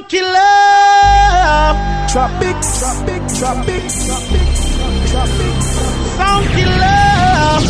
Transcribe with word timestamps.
Funky 0.00 0.22
love. 0.22 1.76
Tropics, 2.10 2.80
tropics, 2.80 3.38
tropics, 3.38 4.06
tropics, 4.06 4.60
tropics. 5.10 5.68
Funky 6.16 6.64
love. 6.64 7.64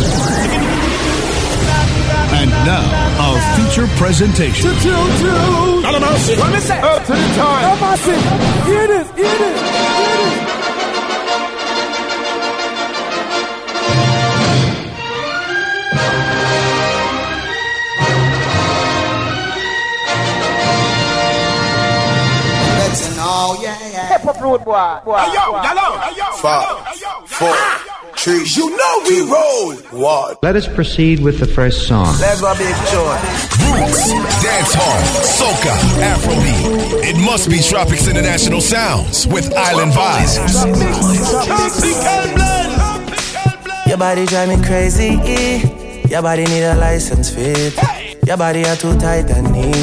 And 2.32 2.50
now, 2.64 2.86
our 3.18 3.38
feature 3.56 3.88
presentation. 3.96 4.70
Alamousy. 4.70 6.38
What 6.38 6.52
me 6.52 6.60
say? 6.60 6.80
Up 6.80 7.04
to 7.04 7.12
the 7.12 7.34
time. 7.34 7.64
Alamousy. 7.64 8.14
Hear 8.64 8.86
this, 8.86 9.10
hear 9.10 9.24
this, 9.24 9.60
hear 9.60 9.72
this. 9.72 9.89
Yeah. 24.30 24.36
Hip 24.36 24.36
hop 24.36 24.42
road 24.42 24.64
boy. 24.64 25.00
boy 25.04 25.18
Hey, 25.18 25.34
yo, 25.34 25.52
boy. 25.52 25.62
yellow. 25.62 26.36
Five, 26.36 27.28
four, 27.28 27.56
three. 28.16 28.44
You 28.44 28.70
know 28.76 29.02
we 29.08 29.20
roll. 29.30 29.74
What? 30.00 30.42
Let 30.42 30.56
us 30.56 30.66
proceed 30.68 31.20
with 31.20 31.38
the 31.38 31.46
first 31.46 31.86
song. 31.86 32.16
Let's 32.20 32.40
go 32.40 32.52
big 32.56 32.74
joy. 32.90 33.16
Roots, 33.60 34.12
dancehall, 34.42 35.00
soca, 35.24 35.74
Afrobeat. 36.00 37.04
It 37.04 37.16
must 37.24 37.48
be 37.50 37.56
Tropix 37.56 38.08
International 38.08 38.60
Sounds 38.60 39.26
with 39.26 39.52
Island 39.56 39.92
Vibez. 39.92 40.64
Your 43.86 43.98
body 43.98 44.26
drive 44.26 44.48
me 44.48 44.56
crazy. 44.64 45.18
Your 46.08 46.22
body 46.22 46.44
need 46.44 46.62
a 46.62 46.76
license 46.76 47.30
fit. 47.30 47.74
Your 48.30 48.36
body 48.36 48.64
are 48.64 48.76
too 48.76 48.96
tight 48.96 49.28
and 49.32 49.50
neat. 49.50 49.74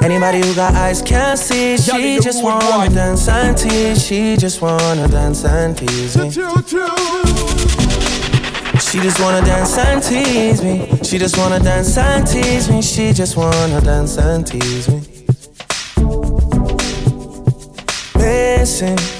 Anybody 0.00 0.46
who 0.46 0.54
got 0.54 0.74
eyes 0.74 1.02
can't 1.02 1.36
see. 1.36 1.76
She 1.76 2.14
you 2.14 2.20
just 2.20 2.40
wanna 2.40 2.88
dance 2.88 3.26
and 3.26 3.58
tease. 3.58 4.06
She 4.06 4.36
just 4.36 4.62
wanna 4.62 5.08
dance 5.08 5.44
and 5.44 5.76
tease 5.76 6.16
me. 6.16 6.30
She 6.30 6.40
just 9.00 9.18
wanna 9.18 9.44
dance 9.44 9.76
and 9.76 10.00
tease 10.00 10.62
me. 10.62 10.88
She 11.02 11.18
just 11.18 11.36
wanna 11.36 11.58
dance 11.58 11.98
and 11.98 12.24
tease 12.24 12.70
me. 12.70 12.80
She 12.80 13.12
just 13.12 13.36
wanna 13.36 13.80
dance 13.80 14.16
and 14.18 14.46
tease 14.46 14.88
me. 14.88 15.02
Missing. 18.14 19.19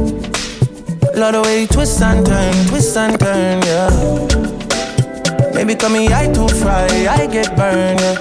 Love 1.13 1.33
the 1.33 1.41
way 1.43 1.61
you 1.61 1.67
twist 1.67 2.01
and 2.01 2.25
turn, 2.25 2.53
twist 2.67 2.95
and 2.95 3.19
turn, 3.19 3.61
yeah. 3.63 3.89
Maybe 5.53 5.75
call 5.75 5.89
me 5.89 6.07
I 6.07 6.31
too 6.31 6.47
fry, 6.47 6.87
I 7.09 7.27
get 7.27 7.55
burned, 7.55 7.99
yeah. 7.99 8.15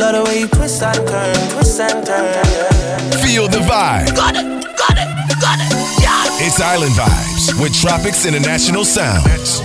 Love 0.00 0.14
the 0.14 0.22
way 0.26 0.40
you 0.40 0.48
twist 0.48 0.82
and 0.82 0.96
turn, 1.06 1.34
twist 1.52 1.80
and 1.80 2.06
turn, 2.06 2.24
yeah. 2.24 2.98
Feel 3.22 3.48
the 3.48 3.58
vibe. 3.58 4.16
Got 4.16 4.36
it, 4.36 4.64
got 4.76 4.96
it, 4.96 5.08
got 5.40 5.58
it, 5.60 6.02
yeah. 6.02 6.46
It's 6.46 6.60
Island 6.60 6.94
Vibez 6.96 7.54
with 7.60 7.72
Tropix 7.72 8.26
International 8.26 8.84
Sounds. 8.84 9.60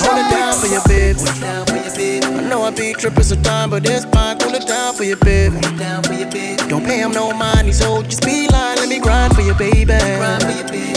Hold 0.00 0.18
it 0.18 0.30
down 0.30 0.54
for 0.60 0.68
your 0.68 0.82
baby. 0.86 1.71
I 2.36 2.48
know 2.48 2.62
I 2.62 2.70
be 2.70 2.92
tripping 2.94 3.22
sometimes, 3.22 3.70
but 3.70 3.82
this 3.82 4.04
fine. 4.06 4.38
Cool 4.38 4.54
it 4.54 4.66
down 4.66 4.94
for 4.94 5.04
your 5.04 5.16
baby. 5.18 5.60
Don't 6.68 6.84
pay 6.84 6.98
him 6.98 7.12
no 7.12 7.32
mind, 7.32 7.66
he's 7.66 7.82
old. 7.82 8.06
Just 8.08 8.24
be 8.24 8.48
lying, 8.48 8.78
let 8.78 8.88
me 8.88 8.98
grind 8.98 9.34
for 9.34 9.42
your 9.42 9.54
baby. 9.54 9.98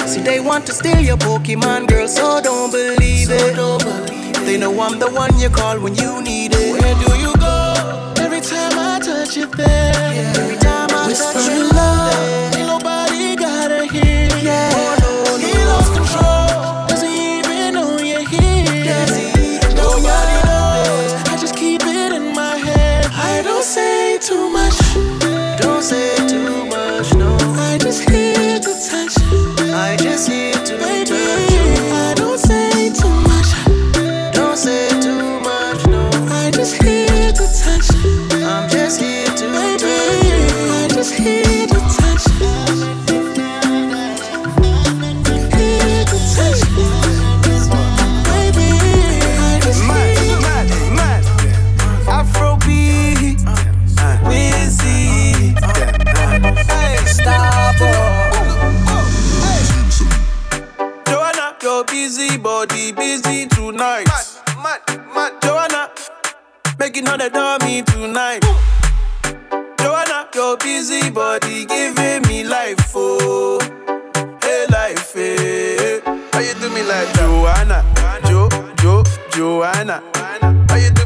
See, 0.07 0.21
they 0.21 0.39
want 0.39 0.65
to 0.67 0.73
steal 0.73 0.99
your 0.99 1.17
Pokemon, 1.17 1.87
girl, 1.87 2.07
so 2.07 2.41
don't 2.41 2.71
believe 2.71 3.29
it. 3.31 3.55
They 4.45 4.57
know 4.57 4.79
I'm 4.79 4.99
the 4.99 5.09
one 5.09 5.37
you 5.39 5.49
call 5.49 5.79
when 5.79 5.95
you 5.95 6.21
need 6.21 6.53
it. 6.53 6.81
Where 6.81 6.95
do 7.03 7.17
you 7.19 7.33
go? 7.37 8.13
Every 8.19 8.41
time 8.41 8.73
I 8.77 8.99
touch 8.99 9.35
you 9.35 9.47
there. 9.47 10.54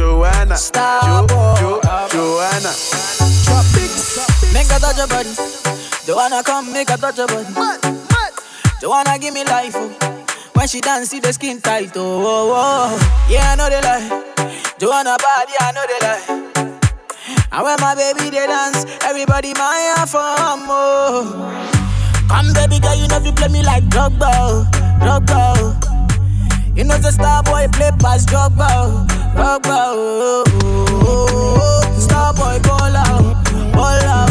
hey 0.00 0.06
Joanna, 0.06 0.56
Jo, 0.56 1.26
Jo, 1.60 1.80
Joanna. 2.10 2.72
Make 4.52 4.70
a 4.72 4.78
touch 4.80 4.96
your 4.96 5.06
body. 5.06 5.34
Joanna 6.06 6.42
come 6.42 6.72
make 6.72 6.90
a 6.90 6.96
touch 6.96 7.18
your 7.18 7.26
body. 7.26 7.52
Joanna 8.80 9.18
give 9.18 9.34
me 9.34 9.44
life, 9.44 9.74
oh. 9.76 10.26
When 10.54 10.68
she 10.68 10.80
dance, 10.80 11.10
see 11.10 11.20
the 11.20 11.32
skin 11.32 11.60
tight, 11.60 11.92
oh, 11.96 12.22
oh, 12.24 12.52
oh. 12.54 13.26
Yeah, 13.30 13.52
I 13.52 13.56
know 13.56 13.68
they 13.68 13.80
lie. 13.80 14.08
Joanna 14.78 15.16
body, 15.18 15.52
I 15.60 15.72
know 15.72 15.84
they 15.86 16.00
lie. 16.06 16.46
And 17.52 17.64
when 17.64 17.80
my 17.80 17.94
baby 17.94 18.30
they 18.30 18.46
dance, 18.46 18.84
everybody 19.04 19.52
my 19.54 20.04
for 20.08 20.56
more. 20.66 21.24
Come 22.28 22.52
baby 22.54 22.80
girl, 22.80 22.94
you 22.94 23.08
know 23.08 23.18
you 23.18 23.32
play 23.32 23.48
me 23.48 23.62
like 23.62 23.84
Drogba, 23.84 24.64
Drogba. 25.00 26.76
You 26.76 26.84
know 26.84 26.96
the 26.98 27.10
star 27.10 27.42
boy 27.42 27.66
play 27.72 27.90
pass 27.98 28.24
Drogba, 28.24 29.04
Drogba. 29.34 30.44
Star 32.00 32.34
boy 32.34 32.58
ball 32.62 32.96
out, 32.96 33.72
ball 33.72 33.84
out. 33.84 34.29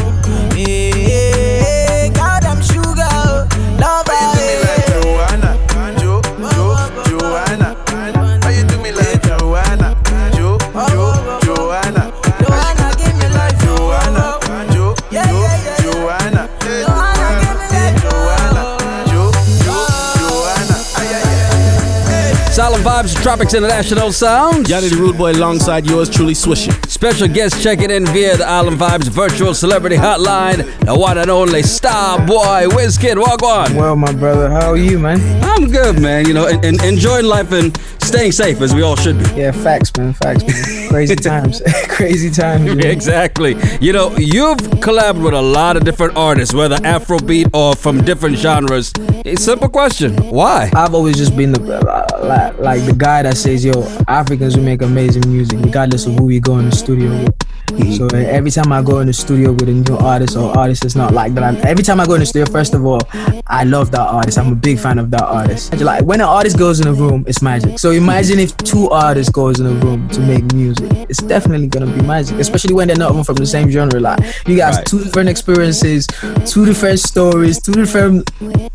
Vibes, 22.81 23.15
Tropix 23.15 23.55
International 23.55 24.11
Sound. 24.11 24.65
Yonni 24.67 24.89
the 24.89 24.95
Rude 24.95 25.17
Boy 25.17 25.31
alongside 25.31 25.85
yours 25.85 26.09
truly 26.09 26.33
swishing. 26.33 26.73
Special 26.99 27.29
guest 27.29 27.63
checking 27.63 27.91
in 27.91 28.05
via 28.07 28.35
the 28.35 28.45
Island 28.45 28.75
Vibez 28.75 29.07
virtual 29.07 29.53
celebrity 29.53 29.95
hotline. 29.95 30.65
The 30.81 30.93
one 30.93 31.17
and 31.17 31.29
only 31.29 31.63
Star 31.63 32.17
Boy 32.27 32.67
Wizkid. 32.71 33.17
Walk 33.17 33.41
on. 33.41 33.73
Well, 33.73 33.95
my 33.95 34.11
brother, 34.11 34.49
how 34.49 34.71
are 34.71 34.75
you, 34.75 34.99
man? 34.99 35.21
I'm 35.41 35.71
good, 35.71 36.01
man. 36.01 36.27
You 36.27 36.33
know, 36.33 36.47
and, 36.47 36.65
and 36.65 36.83
enjoying 36.83 37.23
life 37.23 37.53
and 37.53 37.79
staying 38.01 38.33
safe 38.33 38.59
as 38.59 38.75
we 38.75 38.81
all 38.81 38.97
should 38.97 39.17
be. 39.17 39.23
Yeah, 39.39 39.51
facts, 39.51 39.95
man. 39.95 40.11
Facts, 40.11 40.43
man. 40.45 40.89
Crazy 40.89 41.15
times. 41.31 41.61
Crazy 41.87 42.29
times. 42.29 42.65
Man. 42.65 42.85
exactly. 42.85 43.55
You 43.79 43.93
know, 43.93 44.17
you've 44.17 44.57
collaborated 44.81 45.23
with 45.23 45.33
a 45.35 45.41
lot 45.41 45.77
of 45.77 45.85
different 45.85 46.17
artists, 46.17 46.53
whether 46.53 46.75
Afrobeat 46.79 47.49
or 47.53 47.77
from 47.77 48.03
different 48.03 48.37
genres. 48.37 48.91
A 49.23 49.37
simple 49.37 49.69
question: 49.69 50.17
Why? 50.29 50.69
I've 50.75 50.93
always 50.93 51.15
just 51.15 51.37
been 51.37 51.53
the 51.53 51.61
uh, 51.61 52.53
like 52.59 52.85
the 52.85 52.93
guy 52.93 53.23
that 53.23 53.37
says, 53.37 53.63
"Yo, 53.63 53.83
Africans 54.09 54.57
will 54.57 54.63
make 54.65 54.81
amazing 54.81 55.23
music, 55.31 55.59
regardless 55.61 56.05
of 56.05 56.15
who 56.15 56.25
we 56.25 56.41
go 56.41 56.57
in 56.59 56.69
the 56.69 56.75
studio 56.75 56.88
with." 56.95 57.49
Mm-hmm. 57.69 57.93
So 57.93 58.07
every 58.17 58.49
time 58.49 58.71
I 58.71 58.81
go 58.81 58.99
in 58.99 59.07
the 59.07 59.13
studio 59.13 59.51
with 59.51 59.69
a 59.69 59.73
new 59.73 59.97
artist 59.97 60.35
or 60.35 60.57
artist 60.57 60.85
it's 60.85 60.95
not 60.95 61.13
like 61.13 61.35
that, 61.35 61.43
I'm, 61.43 61.55
every 61.57 61.83
time 61.83 61.99
I 61.99 62.05
go 62.05 62.15
in 62.15 62.21
the 62.21 62.25
studio, 62.25 62.51
first 62.51 62.73
of 62.73 62.83
all, 62.83 63.01
I 63.45 63.63
love 63.63 63.91
that 63.91 64.01
artist. 64.01 64.39
I'm 64.39 64.51
a 64.51 64.55
big 64.55 64.79
fan 64.79 64.97
of 64.97 65.11
that 65.11 65.21
artist. 65.21 65.75
Like 65.79 66.03
when 66.03 66.19
an 66.19 66.27
artist 66.27 66.57
goes 66.57 66.79
in 66.79 66.87
a 66.87 66.93
room, 66.93 67.25
it's 67.27 67.41
magic. 67.41 67.77
So 67.77 67.91
imagine 67.91 68.39
if 68.39 68.57
two 68.57 68.89
artists 68.89 69.31
goes 69.31 69.59
in 69.59 69.67
a 69.67 69.73
room 69.73 70.09
to 70.09 70.19
make 70.19 70.51
music, 70.53 70.91
it's 71.09 71.21
definitely 71.21 71.67
gonna 71.67 71.93
be 71.93 72.01
magic. 72.01 72.39
Especially 72.39 72.73
when 72.73 72.87
they're 72.87 72.97
not 72.97 73.11
even 73.11 73.23
from 73.23 73.35
the 73.35 73.45
same 73.45 73.69
genre. 73.69 73.99
Like 73.99 74.19
you 74.47 74.57
guys, 74.57 74.77
right. 74.77 74.85
two 74.85 75.03
different 75.03 75.29
experiences, 75.29 76.07
two 76.45 76.65
different 76.65 76.99
stories, 76.99 77.61
two 77.61 77.73
different 77.73 78.29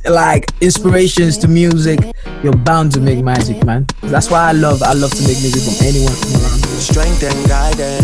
like 0.09 0.51
inspirations 0.61 1.37
to 1.39 1.49
music. 1.49 1.99
You're 2.43 2.57
bound 2.57 2.93
to 2.93 3.01
make 3.01 3.25
magic, 3.25 3.65
man. 3.65 3.87
That's 4.03 4.31
why 4.31 4.51
I 4.51 4.53
love 4.53 4.83
I 4.83 4.93
love 4.93 5.11
to 5.11 5.23
make 5.23 5.41
music 5.41 5.63
from 5.63 5.87
anyone 5.87 6.13
around. 6.13 6.61
Strength 6.79 7.23
and 7.23 7.49
guidance, 7.49 8.04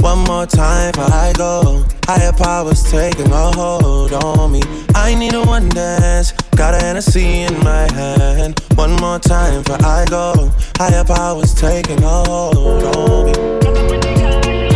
One 0.00 0.20
more 0.24 0.46
time 0.46 0.92
before 0.92 1.12
I 1.12 1.32
go. 1.36 1.84
Higher 2.04 2.32
powers 2.32 2.82
taking 2.90 3.32
a 3.32 3.50
hold 3.52 4.12
on 4.12 4.52
me. 4.52 4.62
I 4.94 5.14
need 5.14 5.34
a 5.34 5.42
one 5.42 5.68
dance. 5.68 6.32
Got 6.56 6.74
a 6.74 6.78
Hennessy 6.78 7.42
in 7.42 7.54
my 7.64 7.90
hand. 7.92 8.60
One 8.76 8.94
more 8.96 9.18
time 9.18 9.62
before 9.62 9.84
I 9.84 10.04
go. 10.08 10.50
Higher 10.76 11.04
powers 11.04 11.54
taking 11.54 12.02
a 12.02 12.24
hold 12.28 12.84
on 12.96 13.26
me. 13.26 14.75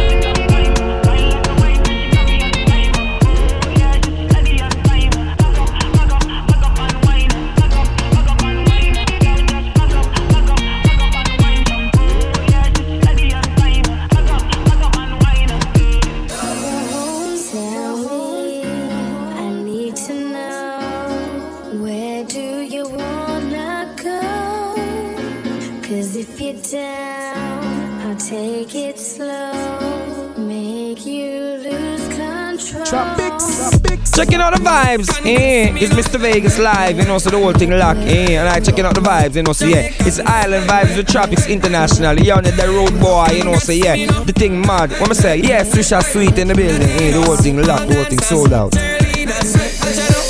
Checking 34.12 34.40
out 34.40 34.54
the 34.54 34.60
vibes, 34.60 35.08
eh? 35.24 35.72
It's 35.76 35.94
Mr. 35.94 36.18
Vegas 36.20 36.58
live, 36.58 36.98
you 36.98 37.04
know, 37.04 37.18
so 37.18 37.30
the 37.30 37.38
whole 37.38 37.52
thing 37.52 37.70
lock, 37.70 37.96
eh? 37.98 38.38
And 38.38 38.48
I 38.48 38.60
checking 38.60 38.84
out 38.84 38.94
the 38.94 39.00
vibes, 39.00 39.36
you 39.36 39.42
know, 39.42 39.52
so 39.52 39.64
yeah. 39.66 39.92
It's 40.00 40.18
Island 40.18 40.66
Vibez 40.66 40.96
with 40.96 41.06
Tropix 41.06 41.48
International. 41.48 42.18
You 42.18 42.32
on 42.32 42.44
the 42.44 42.52
road 42.68 43.00
boy, 43.00 43.28
you 43.32 43.44
know, 43.44 43.56
so 43.56 43.72
yeah. 43.72 43.94
The 44.24 44.32
thing 44.32 44.60
mad. 44.60 44.90
What 45.00 45.10
I 45.10 45.14
say? 45.14 45.36
Yeah, 45.38 45.62
Swisha 45.64 46.02
Sweet 46.02 46.36
in 46.38 46.48
the 46.48 46.54
building, 46.54 46.82
eh? 46.82 47.12
The 47.12 47.22
whole 47.22 47.36
thing 47.36 47.56
locked, 47.62 47.88
the 47.88 47.94
whole 47.94 48.04
thing 48.04 48.20
sold 48.20 48.52
out. 48.52 50.29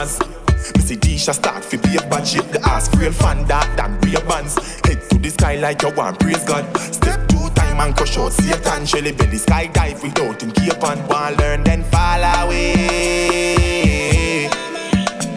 Tisha 0.00 1.34
start 1.34 1.64
fi 1.64 1.76
be 1.76 1.96
a 1.96 2.00
bad 2.08 2.26
shape. 2.26 2.46
The 2.46 2.60
ass 2.64 2.88
frail 2.88 3.12
fan 3.12 3.46
dark 3.46 3.76
than 3.76 3.98
real 4.00 4.22
bands. 4.22 4.56
Head 4.86 5.02
to 5.10 5.18
the 5.18 5.30
sky 5.30 5.56
like 5.56 5.82
you 5.82 5.90
want, 5.94 6.18
praise 6.18 6.42
God. 6.44 6.64
Step 6.78 7.28
two 7.28 7.50
time 7.50 7.80
and 7.80 7.94
crush 7.94 8.16
out 8.16 8.32
Satan. 8.32 8.86
Shelly 8.86 9.12
belly 9.12 9.36
skydive 9.36 10.02
without 10.02 10.42
him 10.42 10.50
cape 10.52 10.82
on. 10.82 10.98
One 11.06 11.34
learn 11.36 11.64
then 11.64 11.84
fall 11.84 12.22
away. 12.44 12.74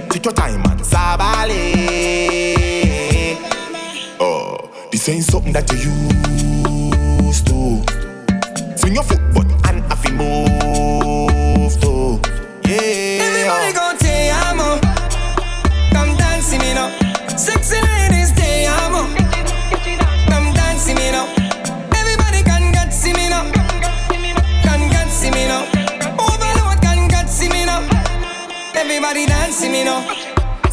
Take 0.09 0.25
your 0.25 0.33
time 0.33 0.63
and 0.63 0.81
sabale. 0.81 1.57
Oh, 4.19 4.57
this 4.91 5.09
ain't 5.09 5.25
something 5.25 5.51
that 5.53 5.69
you 5.71 5.77
used 5.79 6.12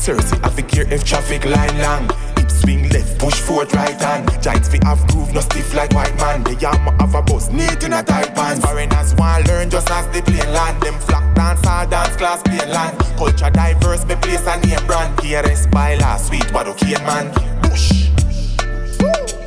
Seriously, 0.00 0.38
I 0.42 0.48
think 0.48 0.72
here 0.72 0.86
if 0.90 1.04
traffic 1.04 1.44
line 1.44 1.78
long. 1.78 2.08
Swing 2.48 2.88
left, 2.88 3.18
push 3.18 3.38
forward, 3.38 3.70
right 3.74 4.00
hand. 4.00 4.30
Giants 4.42 4.68
fi 4.70 4.78
have 4.82 5.06
groove, 5.08 5.34
no 5.34 5.40
stiff 5.40 5.74
like 5.74 5.92
white 5.92 6.16
man. 6.16 6.42
The 6.42 6.54
yam 6.54 6.74
have 6.98 7.14
a 7.14 7.20
bus, 7.20 7.50
neat 7.50 7.84
in 7.84 7.92
a 7.92 8.02
tight 8.02 8.34
pants. 8.34 8.64
Foreigners 8.64 9.14
want 9.16 9.46
learn 9.46 9.68
just 9.68 9.90
as 9.90 10.06
the 10.06 10.22
plane 10.22 10.50
land. 10.54 10.82
Them 10.82 10.98
flock 11.00 11.34
dance, 11.34 11.66
all 11.66 11.86
dance 11.86 12.16
class 12.16 12.42
plane 12.42 12.70
land. 12.70 12.98
Culture 13.18 13.50
diverse, 13.50 14.06
me 14.06 14.14
place 14.16 14.46
a 14.46 14.58
name 14.66 14.86
brand. 14.86 15.14
PRS 15.18 15.70
by 15.70 15.96
last 15.96 16.28
sweet, 16.28 16.50
but 16.50 16.66
okay 16.66 16.94
man. 17.04 17.30
Bush. 17.60 18.08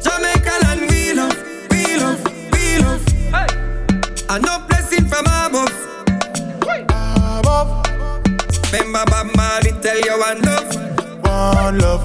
Jamaica 0.05 0.53
land, 0.61 0.81
we 0.87 1.13
love, 1.13 1.37
we 1.71 1.97
love, 1.97 2.23
we 2.53 2.77
love. 2.77 3.07
Hey. 3.33 4.37
Enough 4.37 4.62
Remember 8.73 9.05
Bob 9.05 9.29
Marley 9.35 9.71
tell 9.83 9.99
you 9.99 10.17
one 10.19 10.41
love. 10.41 10.65
One 11.21 11.77
love. 11.77 12.01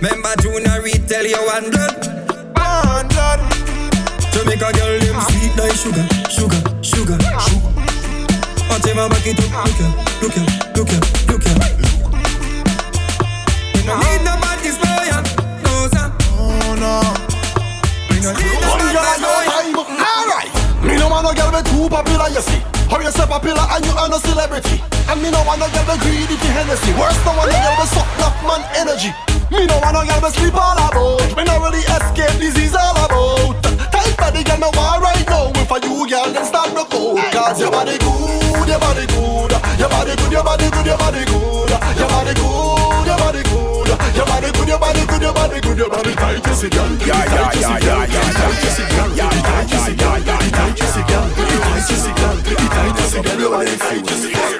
Remember 0.00 0.32
Junior 0.40 0.80
Reid 0.80 1.06
tell 1.06 1.26
you 1.26 1.36
one 1.44 1.68
blood. 1.68 1.92
One 2.56 3.06
blood. 3.08 3.40
Jamaica 4.32 4.72
girl 4.72 4.98
them 4.98 5.20
sweet 5.28 5.52
like 5.60 5.76
sugar, 5.76 6.08
sugar, 6.32 6.56
sugar, 6.80 7.20
sugar. 7.20 7.68
Watch 8.72 8.86
him 8.88 8.96
back 8.96 9.26
it 9.28 9.36
up, 9.44 9.52
look 9.68 9.76
here, 9.76 9.92
look 10.24 10.32
here, 10.32 10.48
look 10.72 10.88
here, 10.88 11.04
look 11.28 11.44
here. 11.44 11.60
We 13.76 13.84
no 13.84 13.92
need 14.00 14.24
nobody's 14.24 14.80
lawyer, 14.80 15.20
no 15.68 15.84
sir. 15.92 16.08
Oh 16.32 16.72
no. 16.80 17.04
We 18.08 18.24
no 18.24 18.32
need 18.32 18.56
nobody's 18.56 19.20
lawyer. 19.20 19.84
Alright. 19.84 20.48
Me 20.82 20.96
no 20.96 21.08
want 21.10 21.28
no 21.28 21.34
girl 21.34 21.52
with 21.52 21.68
too 21.68 21.90
popular, 21.90 22.30
you 22.30 22.40
see. 22.40 22.77
How 22.88 23.00
you 23.00 23.12
say 23.12 23.26
popular 23.28 23.64
and 23.76 23.84
you 23.84 23.92
are 23.92 24.08
no 24.08 24.18
celebrity. 24.18 24.80
And 25.08 25.20
me 25.20 25.30
no 25.30 25.44
want 25.44 25.60
no 25.60 25.68
girl 25.68 25.84
with 25.88 26.00
greedy 26.00 26.36
for 26.40 26.52
Hennessy. 26.56 26.92
Worse 26.96 27.20
no 27.24 27.36
want 27.36 27.52
no 27.52 27.58
girl 27.60 27.76
with 27.76 27.92
suck 27.92 28.08
enough 28.16 28.38
man 28.48 28.62
energy. 28.80 29.12
Me 29.52 29.68
no 29.68 29.76
want 29.84 29.92
no 29.92 30.02
girl 30.08 30.20
with 30.24 30.34
sleep 30.36 30.56
all 30.56 30.76
about. 30.76 31.20
Me 31.36 31.44
no 31.44 31.54
really 31.60 31.84
escape 31.84 32.36
disease 32.40 32.74
all 32.74 32.96
about. 32.96 33.60
Tight 33.92 34.16
body 34.16 34.42
girl 34.44 34.58
no 34.58 34.70
want 34.72 35.04
right 35.04 35.26
now. 35.28 35.52
If 35.60 35.70
I 35.70 35.78
you 35.84 36.08
girl 36.08 36.32
then 36.32 36.44
start 36.44 36.72
the 36.72 36.84
code. 36.88 37.20
Cause 37.32 37.60
your 37.60 37.70
body 37.70 37.96
good, 38.00 38.68
your 38.68 38.80
body 38.80 39.04
good. 39.06 39.52
Your 39.78 39.88
body 39.88 40.16
good, 40.16 40.32
your 40.32 40.44
body 40.44 40.70
good, 40.70 40.86
your 40.86 40.98
body 40.98 41.24
good. 41.24 41.70
Your 41.70 42.08
body 42.08 42.34
good, 42.34 43.06
your 43.06 43.18
body 43.18 43.42
good. 43.42 43.47
Your 44.14 44.26
body 44.26 44.50
good, 44.52 44.68
your 44.68 44.78
body 44.78 45.06
good, 45.06 45.22
your 45.22 45.32
body 45.34 45.60
good, 45.60 45.78
your 45.78 45.88
body 45.90 46.14
tight, 46.14 46.46
you 46.46 46.54
see, 46.54 46.68
girl. 46.70 46.88
Yeah, 47.06 47.24
yeah, 47.24 47.52
yeah, 47.54 47.78
yeah, 47.78 48.06
yeah, 48.06 48.32
yeah. 48.34 48.48
You 48.48 48.70
see, 48.70 48.86
girl. 48.94 49.10
Yeah, 49.14 49.30
yeah, 49.30 49.62
yeah, 49.68 49.88
yeah, 49.88 50.18
yeah, 50.18 50.38
yeah. 50.48 50.68
You 50.68 50.88
see, 50.88 51.04
girl. 51.08 51.26
You 51.28 51.96
see, 51.98 52.12
girl. 52.14 52.36
You 52.38 53.06
see, 53.08 53.22
girl. 53.22 53.38
Your 53.40 53.50
body 53.50 53.76
tight, 53.78 54.02
you 54.02 54.16
see, 54.16 54.32
girl. 54.32 54.58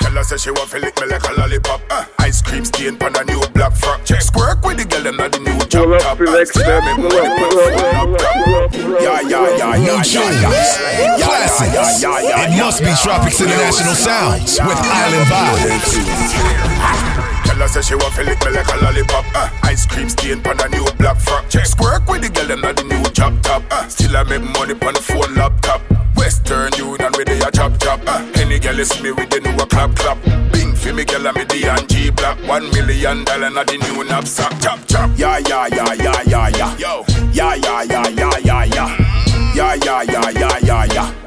Tell 0.00 0.12
her 0.12 0.22
say 0.24 0.36
she 0.36 0.50
want 0.50 0.70
to 0.70 0.78
lick 0.78 0.98
me 1.00 1.06
like 1.06 1.24
a 1.28 1.32
lollipop. 1.40 1.80
Uh, 1.90 2.04
ice 2.20 2.40
cream 2.42 2.64
stain 2.64 2.96
pon 2.96 3.16
a 3.16 3.24
new 3.24 3.40
black 3.54 3.72
frock. 3.74 4.04
Check 4.04 4.22
squirt 4.22 4.62
with 4.64 4.78
the 4.78 4.84
girl 4.84 5.02
them 5.02 5.16
not 5.16 5.32
the 5.32 5.40
new 5.40 5.58
job 5.66 5.98
top. 6.00 6.18
Spare 6.46 6.80
me 6.82 6.96
money 7.02 7.28
put 7.36 7.52
full 7.52 7.80
laptop. 7.92 8.72
Yeah, 9.02 9.20
yeah, 9.20 9.56
yeah, 9.56 9.76
yeah, 9.76 10.02
yeah, 10.04 10.30
yeah. 10.40 11.18
Classics. 11.18 12.02
Yeah, 12.02 12.20
yeah, 12.20 12.28
yeah, 12.28 12.54
It 12.54 12.58
must 12.62 12.80
be. 12.80 12.86
Tropix 12.96 13.40
International 13.40 13.94
Sounds 13.94 14.58
with 14.60 14.78
Island 14.78 15.26
Vibez. 15.28 17.15
Tell 17.56 17.66
her 17.66 17.72
say 17.72 17.80
she 17.80 17.94
want 17.94 18.12
to 18.16 18.22
lick 18.22 18.38
me 18.44 18.50
like 18.52 18.68
a 18.68 18.76
lollipop. 18.84 19.24
Uh, 19.34 19.48
ice 19.62 19.86
cream 19.86 20.10
stain 20.10 20.42
pon 20.42 20.60
a 20.60 20.68
new 20.68 20.84
black 20.98 21.16
frock. 21.18 21.48
Check 21.48 21.64
squirt 21.64 22.06
with 22.06 22.20
the 22.20 22.28
girl 22.28 22.48
them 22.48 22.60
not 22.60 22.76
the 22.76 22.84
new 22.84 23.02
job 23.16 23.40
top. 23.40 23.62
Uh, 23.70 23.88
still 23.88 24.14
I 24.14 24.24
make 24.24 24.42
money 24.42 24.74
pon 24.74 24.92
the 24.92 25.00
phone 25.00 25.34
laptop. 25.34 25.80
Western 26.16 26.68
Union 26.76 27.12
with 27.16 27.28
the 27.28 27.40
a 27.48 27.50
chop 27.50 27.72
chop. 27.80 28.00
Uh, 28.06 28.20
any 28.36 28.58
girl 28.58 28.78
is 28.78 28.92
me 29.02 29.10
with 29.10 29.30
the 29.30 29.40
new 29.40 29.56
a 29.56 29.64
clap 29.64 29.96
clap. 29.96 30.22
Bing 30.52 30.74
for 30.74 30.92
me 30.92 31.06
girl 31.06 31.26
and 31.26 31.36
me 31.38 31.44
D 31.46 31.64
and 31.64 31.88
G 31.88 32.10
black. 32.10 32.36
One 32.46 32.68
million 32.76 33.24
dollar 33.24 33.48
not 33.48 33.68
the 33.68 33.78
new 33.78 34.04
knapsack. 34.04 34.52
Chop 34.60 34.80
chop. 34.86 35.08
Yeah 35.16 35.38
yeah 35.48 35.66
yeah 35.72 35.94
yeah 35.94 36.22
yeah 36.28 36.48
yeah. 36.48 36.76
Yo. 36.76 37.04
Yeah 37.32 37.54
yeah 37.54 37.82
yeah 37.84 38.08
yeah 38.08 38.36
yeah 38.44 38.64
yeah. 38.64 39.54
Yeah 39.56 39.74
yeah 39.80 40.02
yeah 40.02 40.28
yeah 40.28 40.58
yeah 40.60 40.84
yeah. 40.92 41.12
Yeah 41.24 41.25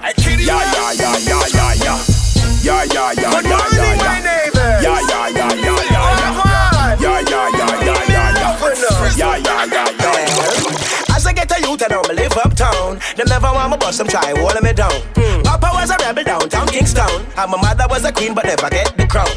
I 11.81 11.87
get 11.87 11.91
a 11.91 11.95
youth, 11.95 12.07
I 12.07 12.13
don't 12.13 12.15
live 12.15 12.37
uptown. 12.37 12.99
Them 13.15 13.27
never 13.27 13.51
want 13.53 13.71
me 13.71 13.77
bust 13.77 13.97
them 13.97 14.07
try 14.07 14.33
holding 14.35 14.63
me 14.63 14.73
down. 14.73 14.91
Hmm. 15.15 15.41
Papa 15.43 15.69
was 15.73 15.89
a 15.89 15.97
rebel 15.97 16.23
downtown 16.23 16.67
Kingston. 16.67 17.25
And 17.37 17.51
my 17.51 17.61
mother 17.61 17.85
was 17.89 18.03
a 18.05 18.11
queen, 18.11 18.33
but 18.33 18.45
never 18.45 18.69
get 18.69 18.95
the 18.97 19.07
crown. 19.07 19.29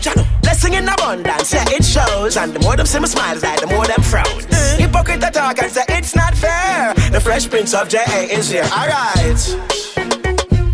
Blessing 0.43 0.75
in 0.75 0.89
abundance, 0.89 1.53
yeah, 1.53 1.65
it 1.69 1.85
shows. 1.85 2.37
And 2.37 2.53
the 2.55 2.61
more 2.61 2.77
them 2.77 2.87
see 2.87 2.99
me 3.01 3.07
smiles, 3.07 3.43
like 3.43 3.61
the 3.61 3.67
more 3.67 3.87
them 3.87 4.03
frown. 4.03 4.27
Hmm. 4.27 4.81
Hypocrite 4.81 5.21
that 5.21 5.35
talk 5.35 5.59
and 5.63 5.71
say 5.71 5.85
it's 5.89 6.15
not 6.17 6.35
fair. 6.35 6.95
The 7.11 7.21
fresh 7.21 7.49
prince 7.49 7.75
of 7.75 7.89
J.A. 7.89 8.25
is 8.33 8.51
here. 8.51 8.65
Alright. 8.65 9.57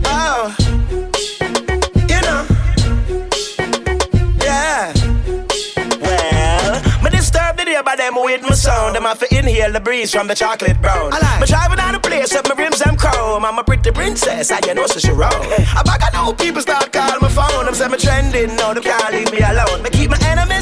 Oh. 0.05 0.55
You 2.09 2.21
know. 2.25 2.47
Yeah. 4.43 4.93
Well, 6.01 6.68
disturb 7.29 7.57
the 7.59 7.65
day 7.65 7.81
by 7.85 7.95
them 7.95 8.15
with 8.17 8.43
my 8.43 8.57
sound. 8.57 8.97
Them 8.97 9.05
have 9.05 9.19
to 9.21 9.29
inhale 9.37 9.73
the 9.73 9.81
breeze 9.81 10.11
from 10.13 10.27
the 10.29 10.35
chocolate 10.35 10.81
brown. 10.81 11.11
Me 11.41 11.47
driving 11.47 11.77
down 11.77 11.93
the 11.93 12.01
place 12.01 12.35
up 12.35 12.49
my 12.49 12.55
rims 12.55 12.79
them 12.79 12.97
chrome. 12.97 13.45
I'm 13.45 13.59
a 13.59 13.65
pretty 13.65 13.91
princess, 13.93 14.51
and 14.51 14.65
you 14.65 14.75
know 14.75 14.87
so 14.87 14.99
she 14.99 15.13
roll. 15.13 15.29
I 15.77 15.83
back 15.85 16.01
I 16.01 16.11
know 16.13 16.33
people 16.33 16.63
start 16.63 16.93
calling 16.93 17.21
my 17.21 17.29
phone. 17.29 17.67
Them 17.67 17.75
say 17.75 17.89
me 17.89 17.99
trending, 17.99 18.57
no 18.57 18.73
them 18.73 18.83
can't 18.83 19.13
leave 19.13 19.31
me 19.31 19.41
alone. 19.45 19.83
Me 19.83 19.91
keep 19.91 20.11
my 20.11 20.19
enemies 20.25 20.58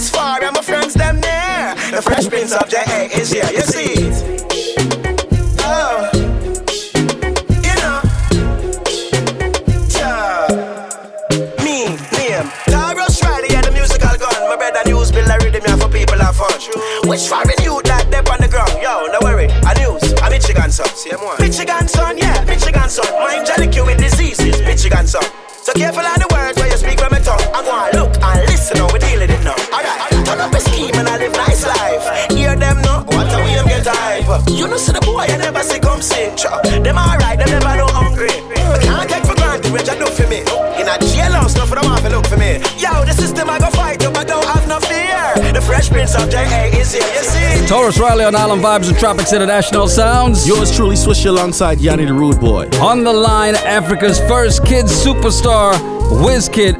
Tarrus 47.66 47.98
Riley 47.98 48.24
on 48.24 48.34
Island 48.36 48.62
Vibez 48.62 48.88
and 48.88 48.96
Tropix 48.96 49.34
International 49.34 49.88
Sounds. 49.88 50.46
Yours 50.46 50.74
truly, 50.74 50.94
Swish 50.94 51.24
alongside 51.24 51.78
Yonni 51.78 52.06
the 52.06 52.14
Rude 52.14 52.38
Boy. 52.40 52.68
On 52.80 53.02
the 53.02 53.12
line, 53.12 53.56
Africa's 53.56 54.20
first 54.20 54.64
kid 54.64 54.86
superstar, 54.86 55.74
Wizkid. 56.22 56.76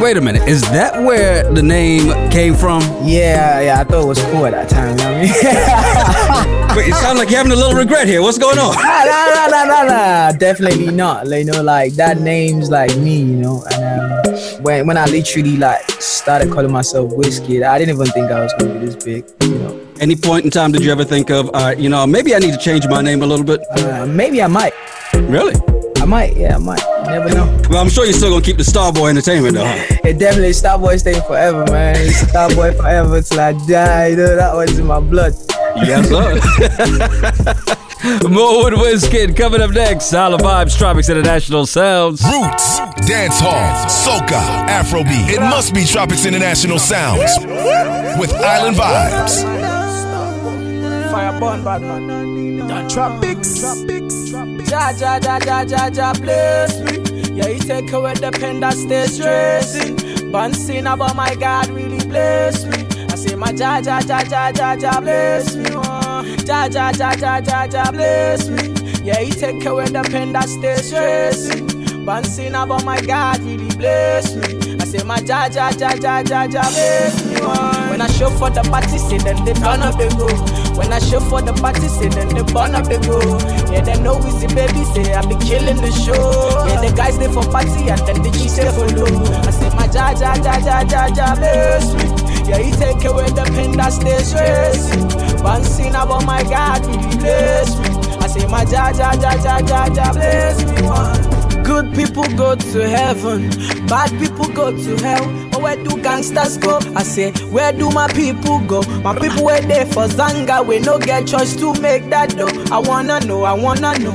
Wait 0.00 0.16
a 0.16 0.20
minute, 0.20 0.46
is 0.48 0.62
that 0.70 1.02
where 1.02 1.42
the 1.52 1.62
name 1.62 2.30
came 2.30 2.54
from? 2.54 2.80
Yeah, 3.02 3.60
yeah, 3.60 3.80
I 3.80 3.84
thought 3.84 4.04
it 4.04 4.06
was 4.06 4.22
cool 4.26 4.46
at 4.46 4.52
that 4.52 4.68
time. 4.68 4.90
You 4.90 5.04
know 5.04 5.12
what 5.12 6.44
I 6.44 6.46
mean? 6.46 6.58
Wait, 6.76 6.88
it 6.88 6.94
sounds 6.94 7.18
like 7.18 7.30
you're 7.30 7.38
having 7.38 7.50
a 7.50 7.56
little 7.56 7.72
regret 7.72 8.06
here. 8.06 8.22
What's 8.22 8.38
going 8.38 8.58
on? 8.58 8.74
nah, 8.76 9.04
nah, 9.04 9.46
nah, 9.46 9.46
nah, 9.48 9.64
nah, 9.64 9.82
nah. 9.84 10.32
Definitely 10.32 10.92
not. 10.92 11.26
Like, 11.26 11.46
you 11.46 11.52
know, 11.52 11.62
like 11.62 11.94
that 11.94 12.20
name's 12.20 12.70
like 12.70 12.96
me, 12.98 13.16
you 13.16 13.36
know. 13.36 13.64
And 13.72 14.28
um, 14.28 14.62
when 14.62 14.86
when 14.86 14.96
I 14.96 15.06
literally 15.06 15.56
like 15.56 15.82
started 16.28 16.52
calling 16.52 16.70
myself 16.70 17.10
Whiskey, 17.14 17.64
I 17.64 17.78
didn't 17.78 17.94
even 17.94 18.06
think 18.08 18.30
I 18.30 18.42
was 18.42 18.52
gonna 18.58 18.74
be 18.78 18.84
this 18.84 19.02
big, 19.02 19.24
you 19.44 19.58
know. 19.60 19.80
Any 19.98 20.14
point 20.14 20.44
in 20.44 20.50
time 20.50 20.72
did 20.72 20.84
you 20.84 20.92
ever 20.92 21.02
think 21.02 21.30
of, 21.30 21.48
uh, 21.54 21.74
you 21.78 21.88
know, 21.88 22.06
maybe 22.06 22.34
I 22.34 22.38
need 22.38 22.50
to 22.50 22.58
change 22.58 22.86
my 22.86 23.00
name 23.00 23.22
a 23.22 23.26
little 23.26 23.46
bit? 23.46 23.60
Uh, 23.70 24.04
maybe 24.04 24.42
I 24.42 24.46
might. 24.46 24.74
Really? 25.14 25.54
I 25.96 26.04
might. 26.04 26.36
Yeah, 26.36 26.56
I 26.56 26.58
might. 26.58 26.82
You 27.04 27.12
never 27.12 27.30
know. 27.30 27.46
Well, 27.70 27.80
I'm 27.80 27.88
sure 27.88 28.04
you're 28.04 28.12
still 28.12 28.28
gonna 28.28 28.44
keep 28.44 28.58
the 28.58 28.62
Starboy 28.62 29.08
Entertainment, 29.08 29.54
though. 29.54 29.64
It 30.04 30.18
definitely 30.18 30.50
Starboy 30.50 30.98
staying 31.00 31.22
forever, 31.22 31.64
man. 31.72 31.96
Starboy 31.96 32.76
forever 32.76 33.22
till 33.22 33.40
I 33.40 33.52
die. 33.66 34.08
You 34.08 34.16
know 34.16 34.36
that 34.36 34.54
was 34.54 34.78
in 34.78 34.84
my 34.84 35.00
blood. 35.00 35.32
Yes, 35.76 36.08
sir. 37.74 37.84
More 38.30 38.64
with 38.64 38.74
Wizkid 38.74 39.36
coming 39.36 39.60
up 39.60 39.70
next. 39.70 40.14
Island 40.14 40.42
Vibez, 40.42 40.76
Tropix 40.76 41.10
International 41.10 41.66
Sounds. 41.66 42.22
Roots, 42.24 42.80
dancehall, 43.06 43.86
soca, 43.86 44.40
Afrobeat. 44.66 45.28
It 45.28 45.40
must 45.40 45.74
be 45.74 45.82
Tropix 45.82 46.26
International 46.26 46.78
Sounds 46.78 47.38
with 48.18 48.32
Island 48.32 48.76
Vibez. 48.76 49.42
Fire 51.10 51.38
burn, 51.38 51.62
bad. 51.62 51.82
Tropix. 52.88 53.62
Ja, 54.70 54.90
ja, 54.98 55.18
ja, 55.22 55.38
ja, 55.44 55.62
ja, 55.62 55.88
ja, 55.92 56.12
bless 56.12 56.80
me. 56.80 56.98
Yeah, 57.34 57.48
he 57.48 57.58
take 57.58 57.92
away 57.92 58.14
the 58.14 58.30
pain 58.30 58.60
that 58.60 58.74
stays 58.74 59.16
stressing. 59.16 59.96
Bouncing 60.32 60.86
about 60.86 61.14
my 61.14 61.34
God, 61.34 61.68
really 61.70 62.04
bless 62.06 62.64
me. 62.64 62.77
Say 63.18 63.34
my 63.34 63.50
ja, 63.56 63.78
ja, 63.78 64.00
ja, 64.06 64.20
ja, 64.30 64.50
ja, 64.56 64.74
ja, 64.74 65.00
bless 65.00 65.56
me. 65.56 65.70
Oh. 65.74 66.22
Ja, 66.46 66.66
ja, 66.66 66.90
ja, 66.96 67.12
ja, 67.20 67.38
ja, 67.38 67.64
ja, 67.64 67.90
bless 67.90 68.48
me. 68.48 68.74
Yeah, 69.04 69.16
he 69.18 69.30
take 69.30 69.66
away 69.66 69.86
the 69.86 70.02
pain 70.10 70.32
that 70.32 70.48
stays 70.48 70.86
stressing. 70.88 71.66
Bouncing 72.04 72.54
about 72.54 72.84
my 72.84 73.00
God, 73.00 73.40
really 73.42 73.68
bless 73.76 74.34
me. 74.36 74.76
I 74.80 74.84
say 74.84 75.02
my 75.04 75.18
ja, 75.26 75.46
ja, 75.46 75.70
ja, 75.78 75.90
ja, 76.00 76.20
ja, 76.20 76.42
ja, 76.44 76.62
bless 76.70 77.24
me. 77.24 77.40
Oh. 77.42 77.88
When 77.90 78.00
I 78.02 78.06
show 78.06 78.30
for 78.30 78.50
the 78.50 78.62
party, 78.70 78.98
say 78.98 79.18
then 79.18 79.44
they 79.44 79.52
turn 79.54 79.82
up 79.82 79.98
and 79.98 80.16
go. 80.16 80.28
When 80.78 80.92
I 80.92 81.00
show 81.00 81.18
for 81.18 81.42
the 81.42 81.52
party, 81.54 81.88
say 81.88 82.08
then 82.08 82.28
they 82.28 82.42
burn 82.52 82.74
up 82.76 82.84
the 82.86 82.98
go. 83.02 83.18
Yeah, 83.72 83.82
they 83.82 83.98
know 84.00 84.20
see 84.38 84.46
baby, 84.54 84.84
say 84.94 85.12
I 85.12 85.26
be 85.26 85.34
killing 85.42 85.82
the 85.82 85.90
show. 85.90 86.14
Yeah, 86.70 86.80
the 86.86 86.94
guys 86.94 87.18
they 87.18 87.26
for 87.26 87.42
party 87.50 87.90
and 87.90 87.98
then 88.06 88.22
the 88.22 88.30
G 88.30 88.48
say 88.48 88.70
follow. 88.70 89.10
I 89.42 89.50
say 89.50 89.70
my 89.74 89.90
ja 89.90 90.14
ja 90.14 90.36
ja 90.38 90.54
ja 90.62 90.82
ja 90.86 91.06
ja 91.10 91.34
bless 91.34 91.92
me. 91.94 92.27
Yeah, 92.48 92.58
he 92.58 92.70
take 92.72 93.04
away 93.04 93.28
the 93.30 93.44
pain 93.54 93.72
that 93.76 93.92
stays 93.92 94.28
stressing. 94.30 95.42
One 95.42 95.62
sin 95.64 95.94
about 95.94 96.24
my 96.24 96.42
God, 96.44 96.84
really 96.86 97.16
bless 97.18 97.76
me. 97.78 97.88
I 98.20 98.26
say 98.26 98.46
my 98.46 98.62
ja 98.64 98.88
ja 98.90 99.12
ja 99.12 99.32
ja 99.44 99.58
ja 99.58 99.86
ja 99.94 100.12
bless 100.12 100.58
me. 100.64 101.62
Good 101.62 101.94
people 101.94 102.24
go 102.36 102.54
to 102.56 102.88
heaven, 102.88 103.50
bad 103.86 104.10
people 104.18 104.48
go 104.48 104.72
to 104.72 104.96
hell. 105.04 105.26
But 105.50 105.60
where 105.62 105.76
do 105.76 106.00
gangsters 106.02 106.56
go? 106.56 106.78
I 106.96 107.02
say, 107.02 107.32
where 107.50 107.72
do 107.72 107.90
my 107.90 108.08
people 108.08 108.60
go? 108.60 108.80
My 109.02 109.14
people 109.18 109.44
were 109.44 109.60
there 109.60 109.84
for 109.84 110.08
Zanga, 110.08 110.62
we 110.62 110.78
no 110.78 110.98
get 110.98 111.26
choice 111.26 111.54
to 111.56 111.74
make 111.82 112.08
that 112.08 112.30
dough. 112.36 112.48
I 112.72 112.78
wanna 112.78 113.20
know, 113.20 113.42
I 113.42 113.52
wanna 113.52 113.98
know. 113.98 114.14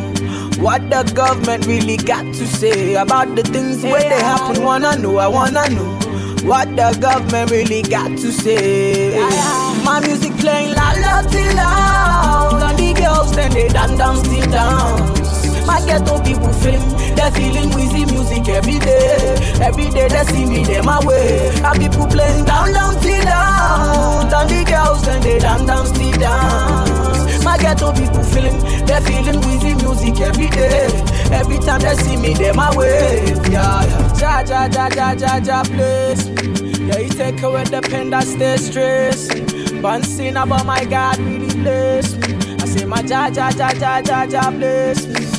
What 0.57 0.89
the 0.89 1.03
government 1.13 1.67
really 1.67 1.97
got 1.97 2.25
to 2.25 2.47
say 2.47 2.95
about 2.95 3.35
the 3.35 3.43
things 3.43 3.83
where 3.83 4.01
they 4.01 4.21
happen? 4.21 4.63
Wanna 4.63 4.97
know, 4.97 5.17
I 5.17 5.27
wanna 5.27 5.69
know. 5.69 5.99
What 6.45 6.75
the 6.75 6.97
government 6.99 7.51
really 7.51 7.81
got 7.83 8.09
to 8.17 8.31
say. 8.31 9.17
My 9.83 10.01
music 10.01 10.33
playing 10.37 10.75
la 10.75 10.91
la 10.91 11.21
till 11.29 11.55
loud. 11.55 12.61
And 12.63 12.77
the 12.77 12.93
girls 13.01 13.33
then 13.33 13.51
they 13.51 13.69
dance 13.69 13.97
dance 13.97 14.21
till 14.23 14.51
dance. 14.51 15.22
My 15.65 15.79
ghetto 15.85 16.21
people 16.23 16.53
feeling, 16.53 17.15
they're 17.15 17.31
feeling 17.31 17.69
wheezy 17.71 18.05
music 18.11 18.47
every 18.49 18.79
day. 18.79 19.35
Every 19.61 19.89
day 19.89 20.07
they 20.07 20.23
see 20.25 20.45
me, 20.45 20.63
they 20.63 20.81
my 20.81 20.99
way. 21.05 21.49
And 21.63 21.79
people 21.79 22.07
playing 22.07 22.45
down, 22.45 22.73
down, 22.73 22.99
till 23.01 23.23
down. 23.23 24.33
And 24.33 24.49
the 24.49 24.63
girls 24.69 25.01
then 25.05 25.21
they 25.21 25.39
dance, 25.39 25.63
dance, 25.65 25.91
till 25.91 26.11
dance. 26.19 27.43
My 27.43 27.57
ghetto 27.57 27.91
people 27.93 28.23
feeling, 28.23 28.59
they're 28.85 29.01
feeling 29.01 29.39
wheezy 29.41 29.75
music 29.75 30.19
every 30.21 30.49
day. 30.49 30.87
Every 31.31 31.59
time 31.59 31.81
they 31.81 31.95
see 31.95 32.17
me, 32.17 32.33
they 32.33 32.51
my 32.51 32.75
way. 32.75 33.33
Yeah. 33.49 33.83
Ja, 34.19 34.41
ja, 34.41 34.67
ja, 34.67 34.87
ja, 34.95 35.13
ja, 35.13 35.37
ja, 35.37 35.63
bless 35.63 36.27
me. 36.27 36.87
Yeah, 36.87 36.99
you 36.99 37.09
take 37.09 37.41
away 37.43 37.63
the 37.65 37.81
pain 37.81 38.09
that 38.11 38.25
stay 38.25 38.57
stressing. 38.57 39.81
But 39.81 40.05
sin 40.05 40.37
about 40.37 40.65
my 40.65 40.85
God 40.85 41.17
really 41.19 41.53
bless 41.61 42.15
me. 42.15 42.35
I 42.61 42.65
say 42.65 42.85
my 42.85 43.01
ja, 43.01 43.27
ja, 43.27 43.49
ja, 43.49 43.71
ja, 43.71 43.99
ja, 43.99 44.23
ja, 44.23 44.49
bless 44.51 45.07
me. 45.07 45.32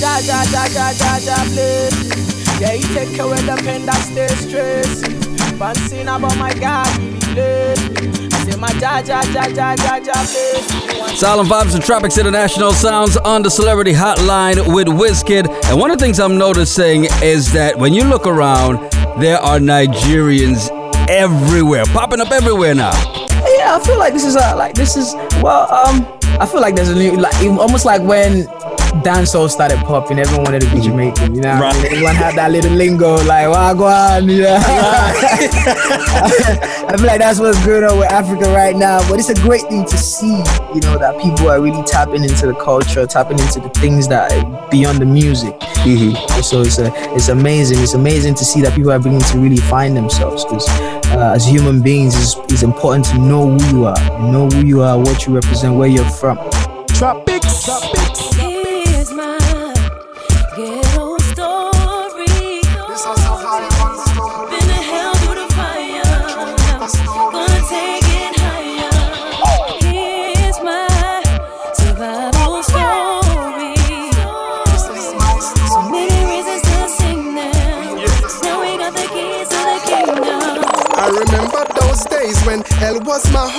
Ja, 0.00 0.18
ja, 0.18 0.42
ja, 0.52 0.66
ja, 0.74 0.90
ja, 0.90 1.16
ja, 1.18 1.36
bless 1.52 1.92
me. 2.04 2.60
Yeah, 2.60 2.72
he 2.72 2.82
take 2.94 3.18
away 3.18 3.40
the 3.42 3.56
pain 3.64 3.86
that 3.86 3.96
stay 4.02 4.28
stressing. 4.28 5.58
But 5.58 5.76
sin 5.88 6.08
about 6.08 6.36
my 6.36 6.52
God, 6.52 6.86
really 7.34 7.74
bless. 7.94 8.34
I 8.34 8.50
say 8.50 8.56
my 8.58 8.68
ja, 8.78 8.98
ja, 8.98 9.22
ja, 9.32 9.46
ja, 9.48 9.74
ja, 9.74 9.96
ja, 9.96 10.12
bless 10.12 10.70
me. 10.70 11.16
Silent 11.16 11.48
Vibes 11.48 11.74
and 11.74 11.82
Tropix 11.82 12.18
International 12.18 12.72
sounds 12.72 13.16
on 13.16 13.42
the 13.42 13.50
Celebrity 13.50 13.94
Hotline 13.94 14.74
with 14.74 14.86
Wizkid. 14.86 15.48
And 15.70 15.80
one 15.80 15.90
of 15.90 15.98
the 15.98 16.04
things 16.04 16.20
I'm 16.20 16.36
noticing 16.36 17.06
is 17.22 17.52
that 17.52 17.78
when 17.78 17.94
you 17.94 18.04
look 18.04 18.26
around, 18.26 18.78
there 19.18 19.38
are 19.38 19.58
Nigerians 19.58 20.68
everywhere, 21.08 21.84
popping 21.86 22.20
up 22.20 22.32
everywhere 22.32 22.74
now. 22.74 22.92
Yeah, 23.56 23.76
I 23.76 23.82
feel 23.82 23.98
like 23.98 24.12
this 24.12 24.26
is 24.26 24.34
a, 24.36 24.54
like 24.56 24.74
this 24.74 24.96
is 24.96 25.14
well, 25.42 25.72
um, 25.72 26.06
I 26.38 26.44
feel 26.44 26.60
like 26.60 26.74
there's 26.74 26.90
a 26.90 26.94
new 26.94 27.12
like 27.12 27.34
almost 27.44 27.86
like 27.86 28.02
when 28.02 28.46
dancehall 29.02 29.50
started 29.50 29.78
popping, 29.78 30.18
everyone 30.18 30.44
wanted 30.44 30.62
to 30.62 30.74
be 30.74 30.80
Jamaican, 30.80 31.34
you 31.34 31.40
know. 31.40 31.58
Right. 31.60 31.74
I 31.74 31.82
mean? 31.82 31.92
Everyone 31.92 32.14
had 32.14 32.34
that 32.36 32.50
little 32.50 32.72
lingo, 32.72 33.14
like 33.24 33.46
wagwan, 33.46 34.30
you 34.30 34.42
know. 34.42 34.56
I 36.88 36.94
feel 36.96 37.06
like 37.06 37.20
that's 37.20 37.38
what's 37.40 37.64
going 37.64 37.84
on 37.84 37.98
with 37.98 38.10
Africa 38.10 38.50
right 38.50 38.76
now. 38.76 39.06
But 39.08 39.18
it's 39.18 39.28
a 39.28 39.34
great 39.34 39.62
thing 39.62 39.84
to 39.84 39.98
see, 39.98 40.38
you 40.74 40.80
know, 40.80 40.98
that 40.98 41.20
people 41.20 41.48
are 41.50 41.60
really 41.60 41.82
tapping 41.84 42.22
into 42.22 42.46
the 42.46 42.54
culture, 42.54 43.06
tapping 43.06 43.38
into 43.38 43.60
the 43.60 43.68
things 43.70 44.08
that 44.08 44.32
are 44.32 44.70
beyond 44.70 44.98
the 44.98 45.06
music. 45.06 45.58
Mm-hmm. 45.60 46.40
So 46.42 46.62
it's 46.62 46.78
a, 46.78 46.92
it's 47.14 47.28
amazing. 47.28 47.78
It's 47.78 47.94
amazing 47.94 48.34
to 48.36 48.44
see 48.44 48.60
that 48.62 48.74
people 48.74 48.92
are 48.92 48.98
beginning 48.98 49.20
to 49.20 49.38
really 49.38 49.56
find 49.56 49.96
themselves 49.96 50.44
because 50.44 50.68
uh, 50.68 51.32
as 51.34 51.46
human 51.46 51.82
beings, 51.82 52.14
it's, 52.14 52.36
it's 52.52 52.62
important 52.62 53.04
to 53.06 53.18
know 53.18 53.56
who 53.56 53.78
you 53.78 53.86
are, 53.86 53.96
know 54.30 54.48
who 54.48 54.66
you 54.66 54.82
are, 54.82 54.98
what 54.98 55.26
you 55.26 55.34
represent, 55.34 55.74
where 55.74 55.88
you're 55.88 56.08
from. 56.10 56.38
Tropix, 56.96 57.64
tropics. 57.64 58.35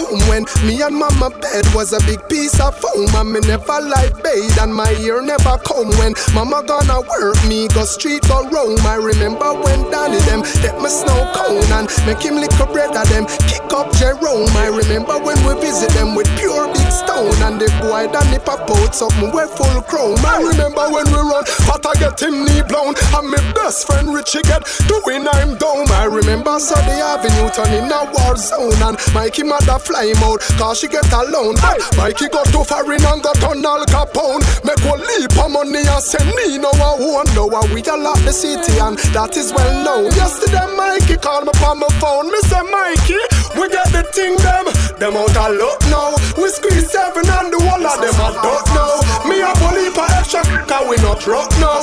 When 0.08 0.46
me 0.66 0.82
and 0.82 0.96
mama 0.96 1.30
bed 1.30 1.68
was 1.76 1.92
a 1.92 2.00
big 2.08 2.24
piece 2.30 2.60
of 2.60 2.76
foam. 2.76 3.12
And 3.16 3.34
me 3.34 3.40
never 3.42 3.82
like 3.82 4.16
bathe 4.24 4.58
and 4.60 4.74
my 4.74 4.92
ear 5.04 5.22
never 5.22 5.58
come. 5.68 5.90
When 6.00 6.14
mama 6.34 6.64
gonna 6.66 7.02
work 7.02 7.36
me, 7.48 7.68
go 7.68 7.84
street 7.84 8.24
go 8.28 8.48
roam. 8.48 8.80
I 8.88 8.96
remember 8.96 9.52
when 9.54 9.92
Danny 9.92 10.20
them 10.24 10.44
get 10.64 10.80
my 10.80 10.88
snow 10.88 11.28
cone 11.36 11.72
and 11.76 11.92
make 12.08 12.24
him 12.24 12.36
lick 12.36 12.56
a 12.60 12.66
bread 12.66 12.96
of 12.96 13.08
them. 13.10 13.28
Kick 13.52 13.68
up 13.76 13.92
Jerome. 14.00 14.48
I 14.56 14.72
remember 14.72 15.20
when 15.20 15.36
we 15.44 15.60
visit 15.60 15.92
them 15.92 16.16
with 16.16 16.30
pure 16.40 16.72
big 16.72 16.92
stone. 16.92 17.36
And 17.44 17.60
the 17.60 17.68
boy 17.84 18.08
Danny 18.08 18.40
pop 18.40 18.64
out 18.72 18.96
something 18.96 19.32
we 19.36 19.44
full 19.60 19.82
chrome. 19.84 20.24
I 20.24 20.40
remember 20.40 20.88
when 20.88 21.06
we 21.12 21.20
run, 21.20 21.44
but 21.68 21.84
I 21.84 21.94
get 22.00 22.22
him 22.22 22.46
knee 22.46 22.64
blown. 22.64 22.96
And 23.12 23.28
my 23.28 23.44
best 23.52 23.88
friend 23.88 24.14
Richie 24.14 24.42
get 24.48 24.64
doing 24.88 25.28
I'm 25.28 25.58
dome. 25.60 25.92
I 25.92 26.06
remember 26.06 26.60
Sunday 26.60 27.02
Avenue 27.02 27.52
turning 27.52 27.92
a 27.92 28.08
war 28.16 28.36
zone. 28.38 28.80
And 28.88 28.96
Mikey 29.14 29.44
mother 29.44 29.80
fly 29.80 29.97
him 30.04 30.22
out, 30.24 30.42
cause 30.58 30.80
she 30.80 30.88
get 30.88 31.12
alone. 31.14 31.56
Hey, 31.58 31.78
Mikey 31.98 32.30
got 32.30 32.46
to 32.54 32.64
foreign 32.64 33.04
and 33.06 33.22
got 33.24 33.44
on 33.44 33.66
Al 33.66 33.86
Capone. 33.86 34.44
Make 34.66 34.84
one 34.86 35.02
leap 35.02 35.34
of 35.38 35.52
money 35.52 35.86
and 35.86 36.04
send 36.04 36.30
me 36.36 36.58
no 36.58 36.72
one 36.78 37.28
why 37.50 37.64
we 37.74 37.82
all 37.84 38.00
lock 38.00 38.20
the 38.26 38.34
city 38.34 38.78
and 38.80 38.98
that 39.16 39.38
is 39.38 39.54
well 39.54 39.72
known. 39.84 40.12
Yesterday 40.14 40.66
Mikey 40.76 41.18
called 41.18 41.46
me 41.46 41.54
on 41.64 41.80
my 41.80 41.88
phone. 42.02 42.28
Me 42.28 42.40
say 42.50 42.62
Mikey, 42.62 43.22
we 43.56 43.70
get 43.70 43.88
the 43.96 44.04
thing 44.12 44.36
them. 44.44 44.66
Them 45.00 45.16
out 45.16 45.38
a 45.38 45.54
now. 45.90 46.18
We 46.36 46.50
squeeze 46.50 46.92
seven 46.92 47.26
and 47.26 47.54
the 47.54 47.60
wall 47.64 47.82
of 47.82 47.98
them 48.02 48.18
I 48.20 48.30
don't 48.44 48.68
know. 48.76 49.00
Me 49.30 49.42
a 49.42 49.52
bully 49.62 49.90
for 49.94 50.08
extra 50.18 50.44
cause 50.68 50.86
we 50.90 50.98
not 50.98 51.26
rock 51.26 51.52
now. 51.62 51.82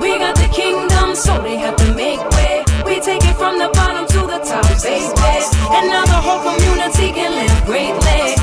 We 0.00 0.16
got 0.18 0.34
the 0.36 0.48
kingdom, 0.48 1.14
so 1.14 1.42
they 1.42 1.56
have 1.56 1.76
to 1.76 1.94
make 1.94 2.20
way. 2.30 2.64
We 2.86 3.00
take 3.00 3.22
it 3.24 3.36
from 3.36 3.58
the 3.58 3.68
bottom 3.74 4.07
baby. 4.62 5.04
And 5.76 5.88
now 5.88 6.04
the 6.04 6.20
whole 6.20 6.40
community 6.40 7.12
can 7.12 7.32
live 7.32 7.64
greatly. 7.64 8.37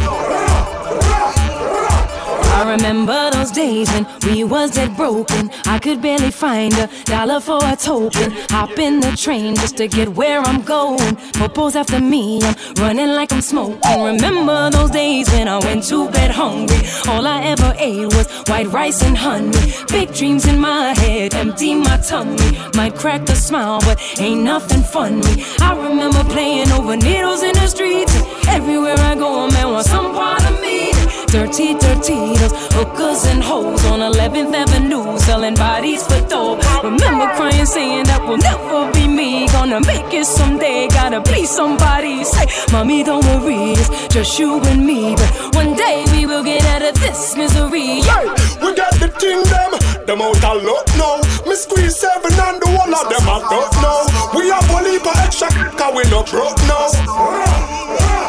I 2.55 2.71
remember 2.71 3.31
those 3.31 3.51
days 3.51 3.91
when 3.91 4.07
we 4.23 4.45
was 4.45 4.71
dead 4.71 4.95
broken. 4.95 5.51
I 5.65 5.77
could 5.77 6.01
barely 6.01 6.31
find 6.31 6.73
a 6.75 6.89
dollar 7.03 7.41
for 7.41 7.59
a 7.61 7.75
token. 7.75 8.31
Hop 8.49 8.79
in 8.79 9.01
the 9.01 9.11
train 9.17 9.55
just 9.55 9.75
to 9.75 9.89
get 9.89 10.07
where 10.07 10.39
I'm 10.39 10.61
going. 10.61 11.17
Popos 11.35 11.75
after 11.75 11.99
me, 11.99 12.41
I'm 12.41 12.55
running 12.75 13.09
like 13.09 13.33
I'm 13.33 13.41
smoking. 13.41 13.81
Remember 14.01 14.69
those 14.69 14.89
days 14.91 15.29
when 15.31 15.49
I 15.49 15.59
went 15.59 15.83
to 15.89 16.09
bed 16.11 16.31
hungry. 16.31 16.79
All 17.09 17.27
I 17.27 17.43
ever 17.43 17.75
ate 17.77 18.07
was 18.15 18.31
white 18.47 18.67
rice 18.67 19.03
and 19.03 19.17
honey. 19.17 19.73
Big 19.89 20.13
dreams 20.13 20.47
in 20.47 20.57
my 20.57 20.93
head, 20.93 21.35
empty 21.35 21.75
my 21.75 21.97
tummy. 21.97 22.57
Might 22.73 22.95
crack 22.95 23.27
a 23.27 23.35
smile, 23.35 23.81
but 23.81 23.99
ain't 24.17 24.43
nothing 24.43 24.81
funny. 24.81 25.43
I 25.59 25.75
remember 25.75 26.23
playing 26.23 26.71
over 26.71 26.95
needles 26.95 27.43
in 27.43 27.53
the 27.55 27.67
streets. 27.67 28.15
Everywhere 28.47 28.97
I 28.97 29.15
go, 29.15 29.43
a 29.43 29.51
man 29.51 29.71
wants 29.71 29.89
some 29.89 30.13
part 30.13 30.49
of 30.49 30.61
me. 30.61 31.04
Dirty, 31.35 31.73
dirty, 31.73 32.31
those 32.39 32.55
hookers 32.71 33.25
and 33.25 33.43
hoes 33.43 33.83
on 33.87 33.99
11th 33.99 34.53
Avenue 34.55 35.19
selling 35.19 35.53
bodies 35.53 36.01
for 36.07 36.21
dope. 36.29 36.63
Remember 36.81 37.27
crying, 37.35 37.65
saying 37.65 38.05
that 38.05 38.23
will 38.23 38.37
never 38.37 38.89
be 38.93 39.05
me. 39.05 39.45
Gonna 39.49 39.81
make 39.81 40.13
it 40.13 40.23
someday, 40.23 40.87
gotta 40.87 41.19
be 41.19 41.45
somebody. 41.45 42.23
Say, 42.23 42.47
Mommy, 42.71 43.03
don't 43.03 43.25
worry, 43.25 43.75
it's 43.75 44.07
just 44.07 44.39
you 44.39 44.61
and 44.61 44.87
me. 44.87 45.13
But 45.17 45.55
one 45.59 45.75
day 45.75 46.05
we 46.13 46.25
will 46.25 46.41
get 46.41 46.63
out 46.71 46.83
of 46.87 46.95
this 47.01 47.35
misery. 47.35 47.99
Hey, 47.99 48.31
we 48.63 48.71
got 48.73 48.95
the 49.03 49.11
thing, 49.19 49.43
them, 49.51 49.75
them 50.07 50.21
out 50.21 50.39
a 50.39 50.53
lot 50.55 50.87
now. 50.95 51.19
Me 51.43 51.55
squeeze 51.57 51.97
seven 51.97 52.31
and 52.31 52.63
the 52.63 52.69
one 52.79 52.95
of 52.95 53.11
them 53.11 53.27
I 53.27 53.43
don't 53.51 53.75
know. 53.83 54.07
We 54.39 54.47
have 54.55 54.71
only 54.71 54.99
for 55.03 55.11
extra, 55.19 55.51
cause 55.51 55.93
we 55.99 56.09
not 56.09 56.31
broke 56.31 56.63
now. 56.63 58.24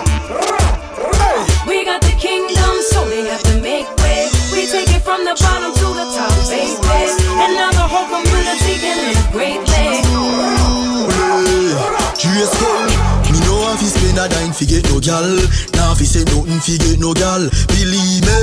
Take 4.77 4.97
it 4.97 5.03
from 5.03 5.25
the 5.25 5.35
bottom 5.41 5.73
to 5.73 5.87
the 5.97 6.05
top, 6.13 6.33
baby. 6.53 6.77
And 7.41 7.55
now 7.57 7.71
the 7.73 7.87
whole 7.89 8.09
community 8.13 8.75
can 8.85 8.97
live 9.09 9.25
greatly. 9.33 10.05
GS 12.21 12.76
a 14.19 14.29
dine 14.29 14.53
fi 14.53 14.65
get 14.67 14.85
no 14.89 15.01
gal. 15.01 15.29
Now 15.77 15.95
fi 15.95 16.05
say 16.05 16.25
nothing 16.33 16.61
fi 16.61 16.77
get 16.79 16.99
no 16.99 17.13
gal. 17.13 17.49
Believe 17.69 18.25
me, 18.25 18.39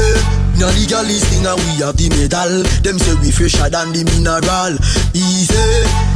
now 0.57 0.69
the 0.69 0.85
gal 0.87 1.05
is 1.05 1.23
thing 1.29 1.45
and 1.45 1.57
we 1.57 1.81
have 1.81 1.97
the 1.97 2.09
medal. 2.13 2.63
Them 2.85 2.97
say 2.99 3.15
we 3.21 3.31
fresher 3.31 3.69
than 3.69 3.93
the 3.93 4.05
mineral. 4.05 4.77
Easy, 5.13 5.53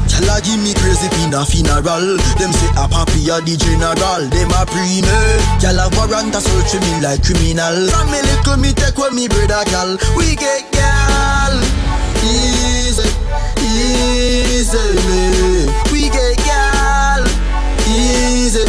gal 0.09 0.29
a 0.29 0.37
give 0.41 0.61
me 0.61 0.73
crazy 0.77 1.09
pin 1.09 1.33
a 1.33 1.41
funeral. 1.45 2.17
Them 2.37 2.51
say 2.53 2.71
a 2.77 2.85
papi 2.85 3.29
a 3.33 3.41
the 3.41 3.57
general. 3.57 4.23
Them 4.29 4.53
a 4.53 4.61
pre 4.65 5.01
me, 5.01 5.17
a 5.61 5.87
warrant 5.97 6.35
a 6.35 6.39
search 6.41 6.77
me 6.81 7.01
like 7.01 7.23
criminal. 7.25 7.89
From 7.89 8.09
me 8.13 8.21
little 8.21 8.57
me 8.57 8.71
take 8.73 8.97
with 8.97 9.13
me 9.13 9.27
brother 9.27 9.65
gal. 9.69 9.97
We 10.17 10.35
get 10.35 10.69
gal. 10.71 11.55
Easy, 12.21 13.07
easily. 14.57 15.69
We 15.91 16.09
get 16.09 16.37
gal. 16.45 17.23
Easy, 17.87 18.65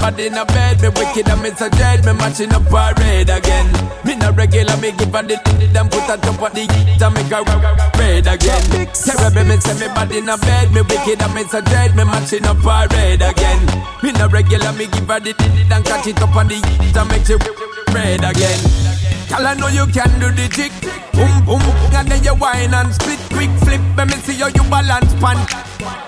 me 0.00 0.26
in 0.26 0.34
a 0.34 0.44
bed, 0.46 0.80
me 0.80 0.88
wicked 0.88 1.28
and 1.28 1.42
me 1.42 1.50
so 1.50 1.68
dead, 1.68 2.04
me 2.04 2.12
matching 2.12 2.52
up 2.52 2.64
parade 2.66 3.30
again. 3.30 3.66
Me 4.04 4.16
no 4.16 4.30
regular, 4.32 4.76
me 4.78 4.92
give 4.92 5.12
her 5.12 5.22
the 5.22 5.36
them 5.72 5.88
put 5.88 6.02
her 6.04 6.16
top 6.16 6.42
of 6.42 6.54
the 6.54 6.66
to 6.98 7.10
make 7.10 7.32
her 7.32 7.42
red 7.98 8.26
again. 8.26 8.88
Terrible, 8.92 9.44
me 9.44 9.56
say 9.60 9.74
me 9.78 9.88
body 9.94 10.18
in 10.18 10.28
a 10.28 10.36
bed, 10.38 10.72
me 10.72 10.82
wicked 10.82 11.22
and 11.22 11.34
me 11.34 11.44
so 11.44 11.60
dead, 11.60 11.94
me 11.96 12.04
matching 12.04 12.44
up 12.46 12.58
parade 12.58 13.22
again. 13.22 13.60
Me 14.02 14.12
no 14.12 14.28
regular, 14.28 14.72
me 14.72 14.86
give 14.86 15.08
her 15.08 15.20
the 15.20 15.34
and 15.72 15.84
catch 15.84 16.06
it 16.06 16.20
up 16.22 16.34
on 16.36 16.48
the 16.48 16.60
to 16.92 17.04
make 17.04 17.26
she 17.26 17.36
red 17.92 18.24
again. 18.24 19.03
Girl, 19.28 19.46
I 19.46 19.54
know 19.54 19.68
you 19.68 19.86
can 19.86 20.10
do 20.20 20.30
the 20.30 20.48
jig. 20.48 20.72
Boom, 21.12 21.44
boom, 21.44 21.62
and 21.94 22.08
then 22.08 22.22
you 22.22 22.34
whine 22.34 22.74
and 22.74 22.94
split 22.94 23.18
quick 23.30 23.50
flip. 23.64 23.80
Let 23.96 24.08
me 24.08 24.16
see 24.22 24.34
how 24.34 24.48
you 24.48 24.64
balance 24.70 25.14
pan. 25.22 25.38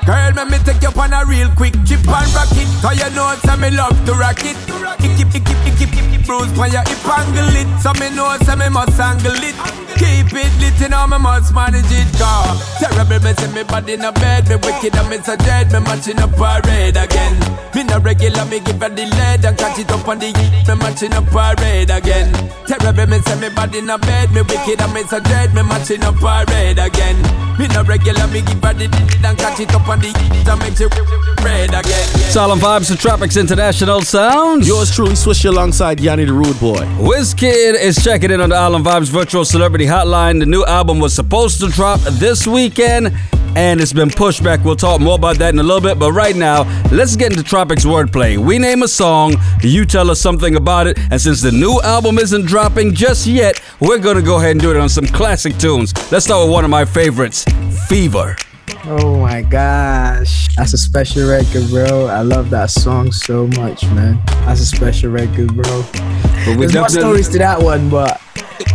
Girl, 0.07 0.33
let 0.35 0.49
me 0.49 0.59
take 0.65 0.83
you 0.83 0.93
on 1.01 1.13
a 1.13 1.25
real 1.25 1.51
quick 1.57 1.75
chip 1.85 2.07
and 2.07 2.31
rock 2.35 2.53
it. 2.53 2.69
Cause 2.83 2.99
you 2.99 3.11
know 3.15 3.35
say 3.45 3.57
me 3.57 3.71
love 3.71 3.97
to 4.07 4.13
rock 4.15 4.43
it. 4.45 4.57
Icky, 5.03 5.25
icky, 5.27 5.55
icky, 5.67 5.87
icky, 5.87 6.19
bruise 6.25 6.53
when 6.59 6.71
you 6.71 6.79
hip 6.79 7.07
angle 7.07 7.57
it. 7.57 7.69
So 7.81 7.93
me 7.99 8.15
know 8.15 8.37
say 8.43 8.57
me 8.57 8.69
must 8.69 9.01
angle 9.01 9.35
it. 9.35 9.86
Keep 9.97 10.33
it 10.33 10.53
lit, 10.61 10.81
you 10.81 10.89
know 10.89 11.07
me 11.07 11.19
must 11.19 11.55
manage 11.55 11.89
it. 11.89 12.09
Cause 12.19 12.61
terrible, 12.79 13.21
me 13.25 13.33
see 13.35 13.53
me 13.53 13.63
body 13.65 13.95
in 13.95 14.05
a 14.05 14.13
bed. 14.13 14.49
Me 14.49 14.57
wicked 14.57 14.95
and 14.95 15.09
me 15.09 15.19
so 15.19 15.37
dead. 15.37 15.73
Me 15.73 15.81
matching 15.81 16.19
up 16.21 16.33
parade 16.37 16.97
again. 16.97 17.37
Me 17.75 17.83
no 17.85 17.99
regular, 18.01 18.45
me 18.47 18.61
give 18.61 18.81
her 18.81 18.89
lead 18.89 19.45
and 19.45 19.57
catch 19.57 19.79
it 19.79 19.91
up 19.91 20.07
on 20.09 20.19
the 20.19 20.27
heat, 20.27 20.69
Me 20.69 20.75
matching 20.77 21.15
up 21.15 21.27
parade 21.27 21.91
again. 21.91 22.33
Terrible, 22.67 23.07
me 23.07 23.19
say 23.21 23.41
me 23.41 23.49
body 23.49 23.79
in 23.79 23.91
a 23.91 23.99
bed. 23.99 24.31
Me 24.33 24.43
wicked 24.43 24.81
and 24.81 24.93
me 24.93 25.03
so 25.05 25.21
dead. 25.21 25.55
Me 25.55 25.63
matching 25.63 26.05
up 26.05 26.17
parade 26.17 26.79
again. 26.79 27.46
Me 27.59 27.67
no 27.69 27.83
regular, 27.85 28.27
me 28.29 28.43
give 28.43 28.63
her 28.63 28.75
the 28.75 28.85
and 29.25 29.39
catch 29.39 29.61
it 29.61 29.75
up 29.75 29.89
on 29.89 29.99
the 30.01 30.13
to 30.45 30.57
make 30.57 30.79
it 30.79 31.45
red 31.45 31.71
again. 31.71 32.07
Solemn 32.31 32.59
vibes 32.59 32.89
to 32.89 32.95
Tropix 32.95 33.41
International 33.41 34.03
Sounds. 34.03 34.69
Yours 34.69 34.95
truly, 34.95 35.15
Swish 35.15 35.45
alongside 35.45 35.99
Yonni 35.99 36.27
the 36.27 36.33
Rude 36.33 36.59
Boy. 36.61 36.85
WizKid 36.99 37.81
is 37.81 38.03
checking 38.05 38.31
in 38.31 38.41
on 38.43 38.51
the 38.51 38.57
Island 38.57 38.85
Vibez 38.85 39.09
Virtual 39.09 39.45
Celebrity 39.45 39.87
Hotline. 39.87 40.39
The 40.39 40.47
new 40.47 40.65
album 40.67 40.99
was 41.01 41.15
supposed 41.15 41.61
to 41.61 41.69
drop 41.69 42.01
this 42.01 42.47
weekend, 42.47 43.15
and 43.57 43.81
it's 43.81 43.93
been 43.93 44.11
pushed 44.11 44.45
back. 44.45 44.63
We'll 44.63 44.77
talk 44.77 45.01
more 45.01 45.15
about 45.15 45.39
that 45.39 45.53
in 45.53 45.59
a 45.59 45.63
little 45.63 45.81
bit, 45.81 45.99
but 45.99 46.13
right 46.13 46.37
now, 46.37 46.63
let's 46.93 47.17
get 47.17 47.33
into 47.33 47.43
Tropix 47.43 47.87
wordplay. 47.87 48.37
We 48.37 48.59
name 48.59 48.83
a 48.83 48.89
song, 48.89 49.37
you 49.63 49.87
tell 49.87 50.11
us 50.11 50.21
something 50.21 50.57
about 50.57 50.87
it, 50.87 50.99
and 51.11 51.21
since 51.21 51.41
the 51.41 51.51
new 51.51 51.81
album 51.83 52.19
isn't 52.19 52.47
dropping 52.47 52.95
just 52.95 53.27
yet, 53.27 53.61
we're 53.81 53.99
gonna 53.99 54.23
go 54.23 54.37
ahead 54.37 54.53
and 54.53 54.61
do 54.61 54.71
it 54.71 54.77
on 54.77 54.91
some 54.91 55.07
classic 55.07 55.57
tunes. 55.57 55.95
Let's 56.13 56.27
start 56.27 56.45
with 56.45 56.53
one 56.53 56.65
of 56.65 56.71
my 56.71 56.85
favorites, 56.85 57.45
Fever. 57.89 58.37
Oh 58.85 59.19
my 59.19 59.43
gosh. 59.43 60.55
That's 60.57 60.75
a 60.75 60.79
special 60.79 61.29
record, 61.29 61.69
bro. 61.71 62.07
I 62.07 62.21
love 62.21 62.51
that 62.51 62.71
song 62.71 63.11
so 63.11 63.47
much, 63.49 63.85
man. 63.87 64.21
That's 64.45 64.61
a 64.61 64.67
special 64.67 65.11
record, 65.11 65.55
bro. 65.55 65.83
But 65.93 66.59
There's 66.59 66.75
more 66.75 66.89
stories 66.89 67.29
to 67.31 67.39
that 67.39 67.61
one, 67.61 67.89
but 67.89 68.21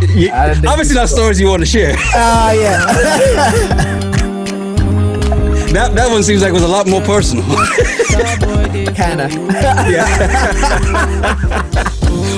I 0.02 0.60
Obviously, 0.66 0.96
not 0.96 1.08
stories 1.08 1.40
you 1.40 1.48
want 1.48 1.60
to 1.60 1.66
share. 1.66 1.94
Ah, 1.96 2.52
yeah. 2.52 4.18
That 5.72 5.94
that 5.94 6.10
one 6.10 6.22
seems 6.22 6.42
like 6.42 6.50
it 6.50 6.52
was 6.52 6.62
a 6.64 6.68
lot 6.68 6.86
more 6.86 7.00
personal. 7.00 7.44
Kinda. 8.92 9.28
yeah. 9.88 10.04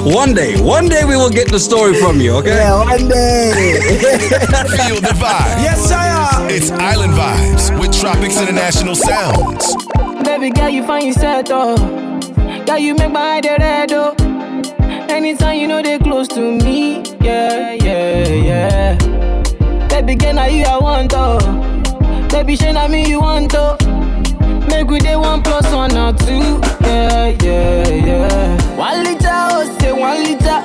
one 0.15 0.35
day, 0.35 0.61
one 0.61 0.89
day 0.89 1.05
we 1.05 1.17
will 1.17 1.31
get 1.31 1.51
the 1.51 1.59
story 1.59 1.95
from 1.95 2.21
you, 2.21 2.31
okay? 2.37 2.55
Yeah, 2.55 2.85
one 2.85 3.09
day. 3.09 3.51
Feel 4.79 5.01
the 5.01 5.15
vibe. 5.19 5.59
Yes, 5.67 5.91
I 5.91 6.47
It's 6.49 6.71
Island 6.71 7.15
Vibez 7.15 7.73
with 7.73 7.91
Tropix 7.91 8.41
International 8.41 8.95
Sounds. 8.95 9.75
Baby 10.25 10.51
girl, 10.51 10.69
you 10.69 10.87
find 10.87 11.07
yourself 11.07 11.47
oh. 11.51 11.77
Girl, 12.67 12.79
you 12.79 12.95
make 12.95 13.11
my 13.11 13.41
eye 13.43 13.57
red 13.59 13.93
oh. 13.93 14.15
Anytime 15.11 15.59
you 15.59 15.67
know 15.67 15.83
they 15.83 15.99
close 15.99 16.29
to 16.29 16.41
me, 16.41 17.03
yeah, 17.21 17.73
yeah, 17.73 18.29
yeah. 18.29 19.89
Baby 19.89 20.15
girl, 20.15 20.35
now 20.35 20.47
you 20.47 20.63
I 20.63 20.79
want 20.79 21.13
oh. 21.17 21.74
Baby, 22.35 22.57
shey 22.57 22.73
na 22.73 22.89
me 22.89 23.07
you 23.09 23.21
want 23.21 23.51
to. 23.53 23.77
Make 24.69 24.89
we 24.91 24.99
day 24.99 25.15
one 25.17 25.41
plus 25.43 25.71
one 25.73 25.97
or 25.97 26.13
two, 26.13 26.59
yeah, 26.83 27.29
yeah, 27.43 27.89
yeah. 27.89 28.77
One 28.77 29.05
liter 29.05 29.31
oh 29.31 29.77
say 29.79 29.93
one 29.93 30.23
liter, 30.25 30.61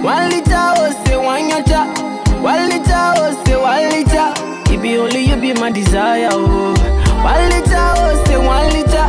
one 0.00 0.30
liter 0.30 0.64
oh 0.80 0.90
say 1.04 1.16
one 1.16 1.50
yacha, 1.50 1.82
one 2.42 2.68
liter 2.70 3.04
oh 3.20 3.42
say 3.44 3.56
one 3.56 3.88
liter. 3.92 4.72
It 4.72 4.80
be 4.82 4.96
only 4.96 5.20
you 5.28 5.36
be 5.36 5.52
my 5.52 5.70
desire 5.70 6.28
oh. 6.32 6.72
One 7.22 7.48
liter 7.52 7.84
oh 8.00 8.24
say 8.26 8.38
one 8.38 8.68
liter, 8.72 9.06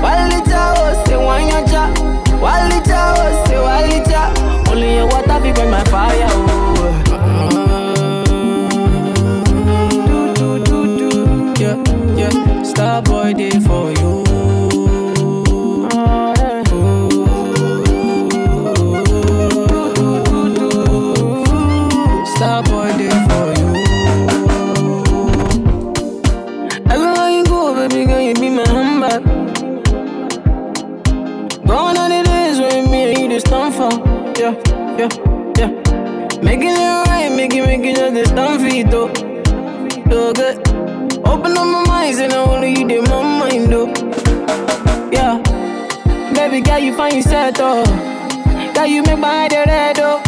one 0.00 0.28
liter 0.30 0.64
oh 0.80 1.04
say 1.06 1.16
one 1.16 1.42
yacha, 1.52 2.40
one 2.40 2.68
liter 2.70 3.04
oh 3.20 3.44
say 3.46 3.60
one 3.60 3.86
liter. 3.90 4.70
Only 4.70 4.94
your 4.96 5.06
water 5.06 5.38
fi 5.40 5.52
burn 5.52 5.70
my 5.70 5.84
fire 5.84 6.26
oh. 6.30 6.79
Star 12.70 13.02
boy 13.02 13.32
day 13.34 13.50
for 13.66 13.90
you. 13.90 14.24
Star 22.34 22.62
boy 22.62 22.90
for 23.28 23.46
you. 23.58 23.68
Everywhere 26.88 27.30
you 27.30 27.44
go, 27.44 27.74
baby 27.74 28.06
girl, 28.06 28.20
you 28.20 28.34
be 28.34 28.48
my 28.50 28.64
the 32.08 32.22
days 32.24 32.60
me 32.88 33.20
you 33.20 33.28
just 33.28 33.46
stand 33.48 33.74
for. 33.74 33.90
Yeah, 34.40 34.54
yeah, 34.96 35.10
yeah. 35.58 35.70
Making 36.40 36.76
it 36.76 37.08
right, 37.08 37.32
make 37.36 37.52
it, 37.52 37.66
make 37.66 37.84
just 38.14 38.30
stand 38.30 38.60
for 38.60 38.68
it, 38.68 38.90
though. 38.90 39.12
So 40.08 40.32
good. 40.32 40.69
Open 41.30 41.56
up 41.56 41.66
my 41.66 41.84
mind, 41.86 42.18
and 42.20 42.32
I 42.32 42.36
only 42.44 42.70
you 42.70 42.86
did 42.88 43.08
my 43.08 43.22
mind, 43.22 43.72
though. 43.72 43.86
Yeah. 45.12 45.38
Baby 46.34 46.60
girl, 46.60 46.78
you 46.78 46.94
find 46.96 47.14
yourself, 47.16 47.54
though. 47.56 47.84
Girl, 48.74 48.86
you 48.86 49.02
make 49.02 49.18
my 49.18 49.32
head 49.48 49.52
red, 49.66 49.96
though. 49.96 50.20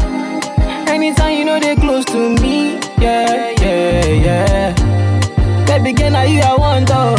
Anytime 0.93 1.37
you 1.39 1.45
know 1.45 1.59
they 1.59 1.75
close 1.77 2.05
to 2.07 2.35
me, 2.41 2.79
yeah, 2.99 3.51
yeah, 3.61 4.07
yeah. 4.27 5.67
Baby 5.67 5.93
girl, 5.93 6.11
now 6.11 6.23
you 6.23 6.41
I 6.41 6.55
want, 6.57 6.89
oh. 6.93 7.17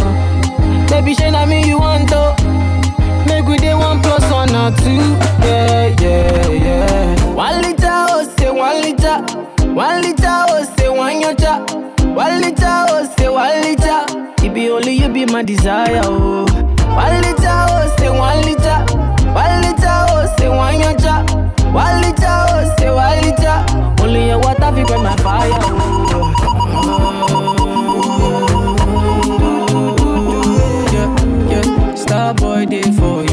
Baby, 0.89 1.13
shey 1.15 1.31
na 1.31 1.45
me 1.45 1.67
you 1.67 1.79
want, 1.79 2.09
oh. 2.13 2.35
Make 3.27 3.45
we 3.45 3.57
day 3.57 3.73
one 3.73 4.01
plus 4.01 4.23
one 4.31 4.55
or 4.55 4.71
two, 4.77 5.01
yeah, 5.45 5.87
yeah, 5.99 6.47
yeah. 6.49 7.33
One 7.33 7.61
liter, 7.63 7.87
oh, 7.89 8.33
say 8.37 8.51
one 8.51 8.81
liter. 8.81 9.17
One 9.73 10.01
liter, 10.03 10.23
oh, 10.49 10.63
say 10.77 10.89
one 10.89 11.21
yacha. 11.21 11.72
One 12.23 12.39
liter, 12.41 12.63
oh, 12.87 13.13
say 13.17 13.27
one 13.27 13.61
liter. 13.63 14.05
It 14.45 14.53
be 14.53 14.69
only 14.69 14.93
you 14.93 15.09
be 15.09 15.25
my 15.25 15.43
desire, 15.43 15.99
oh. 16.05 16.45
One 16.95 17.21
liter, 17.21 17.57
oh, 17.67 17.95
say 17.97 18.09
one 18.09 18.41
liter. 18.47 18.79
One 19.33 19.61
liter, 19.63 19.97
oh, 20.07 20.33
say 20.37 20.47
one 20.47 20.75
yacha. 20.75 21.15
One 21.73 22.01
liter, 22.01 22.37
oh, 22.47 22.75
say 22.77 22.89
one 22.91 23.19
liter. 23.25 23.57
Only 24.01 24.27
your 24.27 24.39
water 24.39 24.71
fi 24.71 24.83
burn 24.85 25.03
my 25.03 25.15
fire, 25.17 25.51
oh. 25.53 26.93
Yeah, 30.93 31.09
yeah. 31.51 31.95
Star 31.95 32.33
boy 32.33 32.65
day 32.65 32.83
for 32.83 33.23
you. 33.25 33.32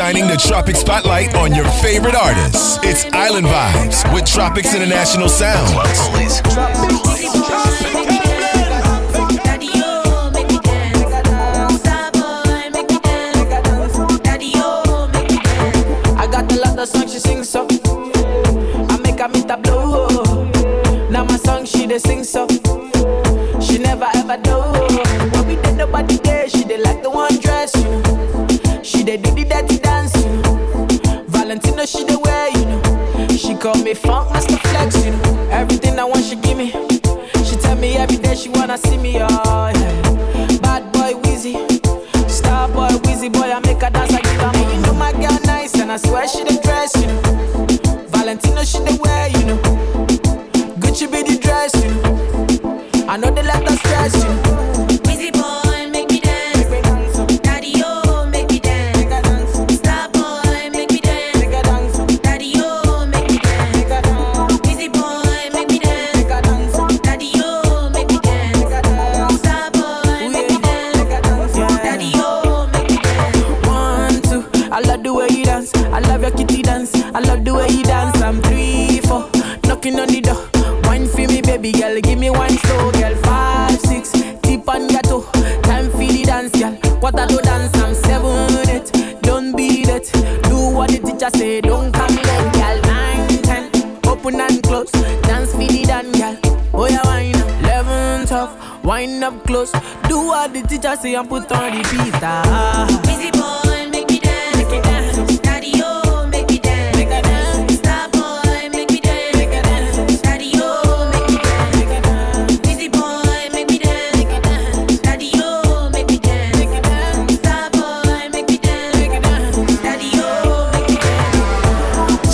Shining 0.00 0.28
the 0.28 0.32
Tropix 0.36 0.76
Spotlight 0.76 1.34
on 1.34 1.54
your 1.54 1.66
favorite 1.82 2.14
artists. 2.14 2.78
It's 2.82 3.04
Island 3.12 3.46
Vibez 3.46 4.02
with 4.14 4.24
Tropix 4.24 4.74
International 4.74 5.28
Sounds. 5.28 5.70
I 16.16 16.26
got 16.32 16.50
lot 16.56 16.78
of 16.78 16.88
songs 16.88 17.12
she 17.12 17.18
sing 17.18 17.44
so. 17.44 17.66
I 17.68 18.98
make 19.02 19.20
her 19.20 19.28
meet 19.28 19.48
blow. 19.62 20.08
Now 21.10 21.24
my 21.24 21.36
song 21.36 21.66
she 21.66 21.86
dey 21.86 21.98
sing 21.98 22.24
so. 22.24 22.46
She 23.60 23.76
never 23.76 24.08
ever 24.14 24.38
do. 24.38 24.56
When 25.32 25.46
we 25.46 25.56
did 25.56 25.76
nobody 25.76 26.16
there, 26.16 26.48
she 26.48 26.64
dey 26.64 26.78
like 26.78 26.99
call 33.60 33.74
me 33.82 33.92
funk 33.92 34.32
master 34.32 34.56
flex, 34.56 35.04
you 35.04 35.12
know. 35.12 35.48
Everything 35.50 35.98
I 35.98 36.04
want 36.04 36.24
she 36.24 36.34
give 36.36 36.56
me. 36.56 36.70
She 37.44 37.56
tell 37.56 37.76
me 37.76 37.96
every 37.96 38.16
day 38.16 38.34
she 38.34 38.48
wanna 38.48 38.78
see 38.78 38.96
me, 38.96 39.18
oh 39.20 39.70
yeah. 39.74 40.58
Bad 40.62 40.90
boy 40.92 41.14
Wheezy, 41.22 41.54
star 42.26 42.68
boy 42.68 42.88
Wheezy 43.04 43.28
boy 43.28 43.52
I 43.52 43.60
make 43.60 43.82
her 43.82 43.90
dance 43.90 44.12
like 44.12 44.24
give 44.24 44.36
money. 44.38 44.64
You 44.74 44.80
know 44.82 44.94
my 44.94 45.12
girl 45.12 45.38
nice 45.44 45.74
and 45.78 45.92
I 45.92 45.98
swear 45.98 46.26
she 46.26 46.42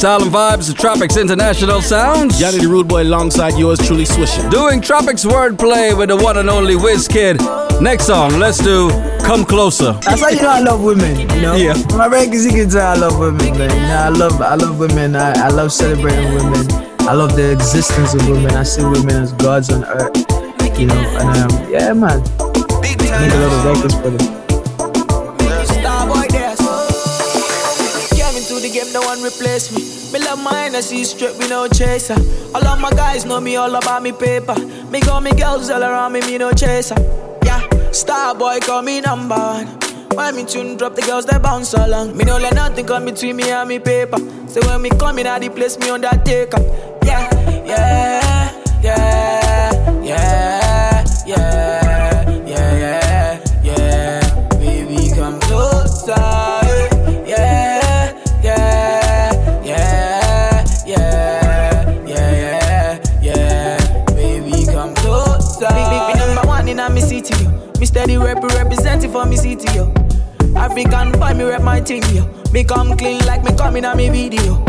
dance. 0.06 0.24
Vibes, 0.24 0.68
the 0.68 0.74
Tropix 0.74 1.20
International 1.20 1.82
Sounds. 1.82 2.40
Yonni 2.40 2.60
the 2.60 2.68
Rude 2.68 2.86
Boy 2.86 3.02
alongside 3.02 3.58
yours 3.58 3.78
truly 3.78 4.04
swishing. 4.04 4.48
Doing 4.50 4.80
Tropix 4.80 5.26
wordplay 5.26 5.96
with 5.96 6.10
the 6.10 6.16
one 6.16 6.36
and 6.36 6.48
only 6.48 6.74
Wizkid. 6.74 7.40
Next 7.80 8.06
song, 8.06 8.38
let's 8.38 8.58
do 8.58 8.88
Come 9.24 9.44
Closer. 9.44 9.92
That's 10.02 10.20
how 10.20 10.28
you 10.28 10.42
know 10.42 10.50
I 10.50 10.60
love 10.60 10.82
women, 10.82 11.18
you 11.18 11.26
know? 11.42 11.56
Yeah. 11.56 11.74
My 11.96 12.06
records, 12.06 12.44
you 12.44 12.52
can 12.52 12.70
tell 12.70 12.86
I 12.86 12.94
love 12.94 13.18
women, 13.18 13.58
man. 13.58 13.70
You 13.70 13.86
know, 13.88 13.96
I 13.96 14.08
love, 14.08 14.40
I 14.40 14.54
love 14.54 14.78
women. 14.78 15.16
I, 15.16 15.32
I 15.32 15.48
love 15.48 15.72
celebrating 15.72 16.34
women. 16.34 16.66
I 17.00 17.12
love 17.12 17.34
the 17.34 17.52
existence 17.52 18.14
of 18.14 18.28
women. 18.28 18.52
I 18.52 18.62
see 18.62 18.84
women 18.84 19.10
as 19.10 19.32
gods 19.32 19.70
on 19.70 19.84
earth, 19.84 20.16
you 20.78 20.86
know? 20.86 20.94
And 20.94 21.52
um, 21.52 21.70
yeah, 21.70 21.92
man. 21.92 22.20
Make 22.80 23.00
a 23.02 23.38
lot 23.40 23.52
of 23.52 23.64
records 23.64 23.94
for 23.94 24.10
them. 24.10 24.45
No 28.96 29.02
one 29.02 29.22
replace 29.22 29.70
me. 29.72 29.82
Me 30.10 30.24
love 30.24 30.42
mine, 30.42 30.74
I 30.74 30.80
see 30.80 31.04
straight, 31.04 31.38
me 31.38 31.48
no 31.48 31.68
chaser. 31.68 32.16
All 32.54 32.66
of 32.66 32.80
my 32.80 32.90
guys 32.90 33.26
know 33.26 33.40
me 33.40 33.56
all 33.56 33.74
about 33.74 34.02
me 34.02 34.12
paper. 34.12 34.54
Me 34.90 35.00
got 35.00 35.22
me 35.22 35.32
girls 35.32 35.68
all 35.68 35.82
around 35.82 36.12
me, 36.12 36.20
me 36.20 36.38
no 36.38 36.50
chaser. 36.52 36.96
Yeah, 37.44 37.60
star 37.90 38.34
boy 38.34 38.58
call 38.60 38.80
me 38.80 39.02
number 39.02 39.34
one. 39.36 39.66
When 40.16 40.36
me 40.36 40.44
tune 40.46 40.78
drop, 40.78 40.94
the 40.94 41.02
girls 41.02 41.26
they 41.26 41.38
bounce 41.38 41.74
along. 41.74 42.16
Me 42.16 42.24
no 42.24 42.38
let 42.38 42.54
nothing 42.54 42.86
come 42.86 43.04
between 43.04 43.36
me 43.36 43.50
and 43.50 43.68
me 43.68 43.78
paper. 43.78 44.18
So 44.48 44.60
when 44.66 44.80
me 44.80 44.88
come 44.88 45.18
in, 45.18 45.26
I 45.26 45.40
the 45.40 45.50
place 45.50 45.78
me 45.78 45.90
on 45.90 46.00
that 46.00 46.24
take 46.24 46.54
up. 46.54 46.62
Yeah, 47.04 47.28
yeah, 47.66 48.50
yeah, 48.82 50.02
yeah, 50.02 51.04
yeah, 51.26 51.65
steady 67.96 68.18
rep 68.18 68.42
representing 68.42 69.10
for 69.10 69.24
me 69.24 69.36
city, 69.36 69.72
yo. 69.74 69.90
African 70.54 71.12
boy, 71.12 71.32
me 71.32 71.44
rep 71.44 71.62
my 71.62 71.80
team, 71.80 72.02
yo. 72.12 72.26
Me 72.52 72.62
come 72.62 72.94
clean 72.94 73.24
like 73.24 73.42
me 73.42 73.56
coming 73.56 73.86
on 73.86 73.96
me 73.96 74.10
video. 74.10 74.62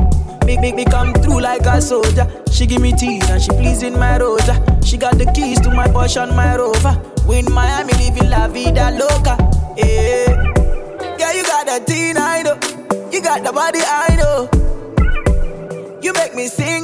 Make, 0.45 0.61
make 0.61 0.75
me 0.75 0.85
come 0.85 1.13
through 1.13 1.41
like 1.41 1.65
a 1.65 1.81
soldier. 1.81 2.25
She 2.49 2.65
give 2.65 2.81
me 2.81 2.93
tea 2.93 3.19
and 3.29 3.41
she 3.41 3.49
pleasing 3.49 3.99
my 3.99 4.17
rosa. 4.17 4.55
She 4.81 4.95
got 4.95 5.17
the 5.17 5.29
keys 5.35 5.59
to 5.59 5.69
my 5.71 5.87
Porsche 5.87 6.23
my 6.37 6.55
Rover. 6.55 6.95
We 7.27 7.39
in 7.39 7.51
Miami 7.51 7.91
living 7.95 8.29
la 8.29 8.47
vida 8.47 8.91
loca. 8.97 9.35
Yeah, 9.75 10.31
yeah, 11.19 11.33
you 11.33 11.43
got 11.43 11.65
the 11.67 11.83
teen, 11.85 12.15
I 12.17 12.43
know. 12.43 12.57
You 13.11 13.21
got 13.21 13.43
the 13.43 13.51
body, 13.51 13.79
I 13.83 14.15
know. 14.15 15.99
You 16.01 16.13
make 16.13 16.33
me 16.33 16.47
sing, 16.47 16.76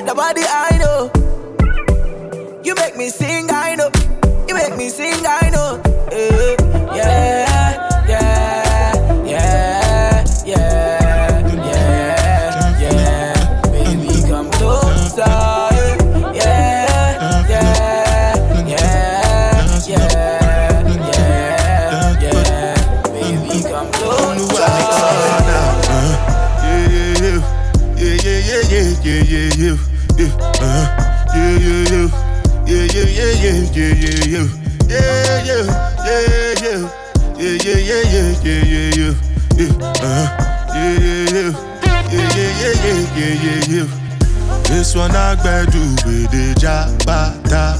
got 0.00 0.06
the 0.06 0.14
body, 0.14 0.42
I 0.46 0.78
know. 0.78 1.10
You 2.62 2.74
make 2.74 2.96
me 2.96 3.08
sing, 3.08 3.27
one 44.98 45.14
I 45.14 45.36
do 45.70 45.80
with 46.04 46.30
the 46.34 46.54
jabata. 46.58 47.78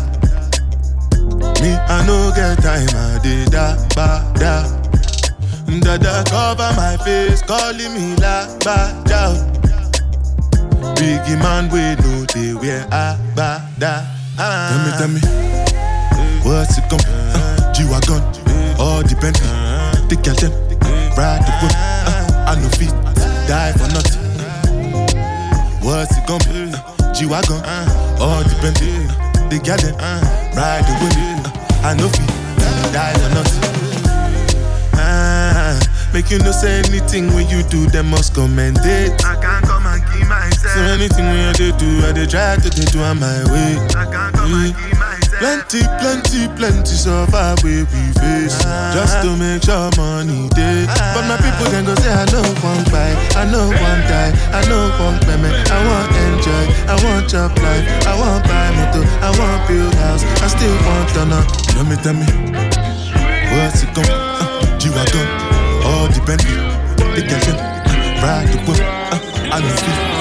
Me 1.61 1.75
I 1.75 2.07
no 2.07 2.31
get 2.31 2.63
time, 2.63 2.89
I 2.95 3.19
did 3.21 3.51
da 3.51 3.75
ba 3.97 4.23
da. 4.39 4.63
Dada 5.81 6.23
cover 6.31 6.71
my 6.77 6.97
face, 6.99 7.43
calling 7.43 7.93
me 7.93 8.15
la 8.23 8.47
ba 8.63 8.95
da. 9.05 9.35
Biggie 10.95 11.39
man, 11.43 11.69
we 11.71 11.83
know 12.03 12.25
they 12.33 12.55
wear 12.55 12.87
a 12.93 13.19
ba 13.35 13.67
da. 13.79 14.07
Tell 14.39 14.79
me, 14.85 14.91
tell 14.99 15.09
me, 15.09 15.21
what's 16.47 16.79
it 16.79 16.89
gon' 16.89 17.01
uh, 17.01 17.73
G-Wagon, 17.75 18.23
all 18.79 19.03
the 19.03 19.17
Bentley, 19.21 19.49
the 20.09 20.17
girl 20.23 20.37
them, 20.39 20.53
ride 21.19 21.43
the 21.43 21.53
whip. 21.61 21.75
Uh, 21.75 22.47
I 22.47 22.55
no 22.63 22.69
feet, 22.79 22.95
die 23.49 23.73
for 23.73 23.89
nothing. 23.91 24.23
What's 25.83 26.17
it 26.17 26.27
gon' 26.27 26.39
be? 26.47 26.68
Uh, 27.19 27.21
G-Wagon, 27.21 27.59
all 28.23 28.45
the 28.45 28.55
Bentley, 28.63 28.95
the 29.51 29.59
girl 29.59 29.77
them, 29.77 29.99
ride 30.55 30.87
the 30.87 30.95
whip. 31.03 31.17
Uh, 31.19 31.89
I 31.89 31.95
know 31.95 32.07
fi 32.07 32.23
die 32.93 33.13
or 33.27 33.35
not. 33.35 33.51
Ah, 34.95 36.11
make 36.15 36.31
you 36.31 36.39
no 36.39 36.53
say 36.53 36.79
anything 36.79 37.27
when 37.35 37.49
you 37.49 37.65
do, 37.65 37.87
them 37.87 38.07
must 38.11 38.35
commend 38.35 38.79
it. 38.83 39.25
I 39.25 39.35
can't 39.35 39.65
come 39.65 39.87
and 39.87 40.03
keep 40.13 40.29
myself. 40.29 40.75
So 40.75 40.81
anything 40.81 41.27
when 41.27 41.49
you 41.49 41.53
do, 41.55 41.73
do 41.73 42.07
I 42.07 42.13
they 42.13 42.27
try 42.27 42.55
to 42.55 42.71
do, 42.71 42.83
do 42.83 43.01
on 43.01 43.19
my 43.19 43.43
way. 43.51 43.75
I 43.99 44.07
can't 44.07 44.35
come 44.37 44.55
and 44.55 44.77
keep 44.77 44.99
myself. 44.99 45.18
Plenty, 45.39 45.87
plenty, 46.03 46.49
plenty 46.59 46.95
suffer 46.99 47.55
where 47.63 47.87
we 47.95 48.11
face 48.19 48.59
Just 48.91 49.23
to 49.23 49.37
make 49.39 49.63
sure 49.63 49.87
money 49.97 50.49
day 50.51 50.83
But 51.15 51.31
my 51.31 51.39
people 51.39 51.71
can 51.71 51.87
go 51.87 51.95
say 51.95 52.11
I 52.11 52.27
know 52.35 52.43
one 52.59 52.83
buy 52.91 53.15
I 53.39 53.47
know 53.47 53.71
one 53.71 54.03
die 54.11 54.35
I 54.51 54.67
know 54.67 54.91
one 54.99 55.15
payment. 55.23 55.55
I 55.71 55.79
want 55.87 56.11
enjoy 56.27 56.65
I 56.91 56.95
want 57.07 57.31
job 57.31 57.55
life. 57.63 57.87
I 58.03 58.19
want 58.19 58.43
buy 58.51 58.67
motor 58.75 59.07
I 59.23 59.31
want 59.39 59.63
build 59.71 59.95
house. 60.03 60.27
I 60.43 60.49
still 60.51 60.75
want 60.83 61.09
to 61.15 61.23
know 61.31 61.45
Tell 61.71 61.87
me, 61.87 61.95
tell 62.03 62.19
me 62.19 62.27
What's 63.55 63.87
it 63.87 63.95
come? 63.95 64.11
Uh, 64.11 64.79
G-Wagon 64.83 65.27
All 65.87 66.11
the 66.11 66.19
Bentley 66.27 66.59
The 67.15 67.23
Kelvin 67.23 67.55
uh, 67.55 68.27
Ride 68.27 68.51
the 68.51 68.59
whip 68.67 68.83
uh, 68.83 69.23
I 69.55 69.63
know 69.63 69.71
feel. 69.79 70.19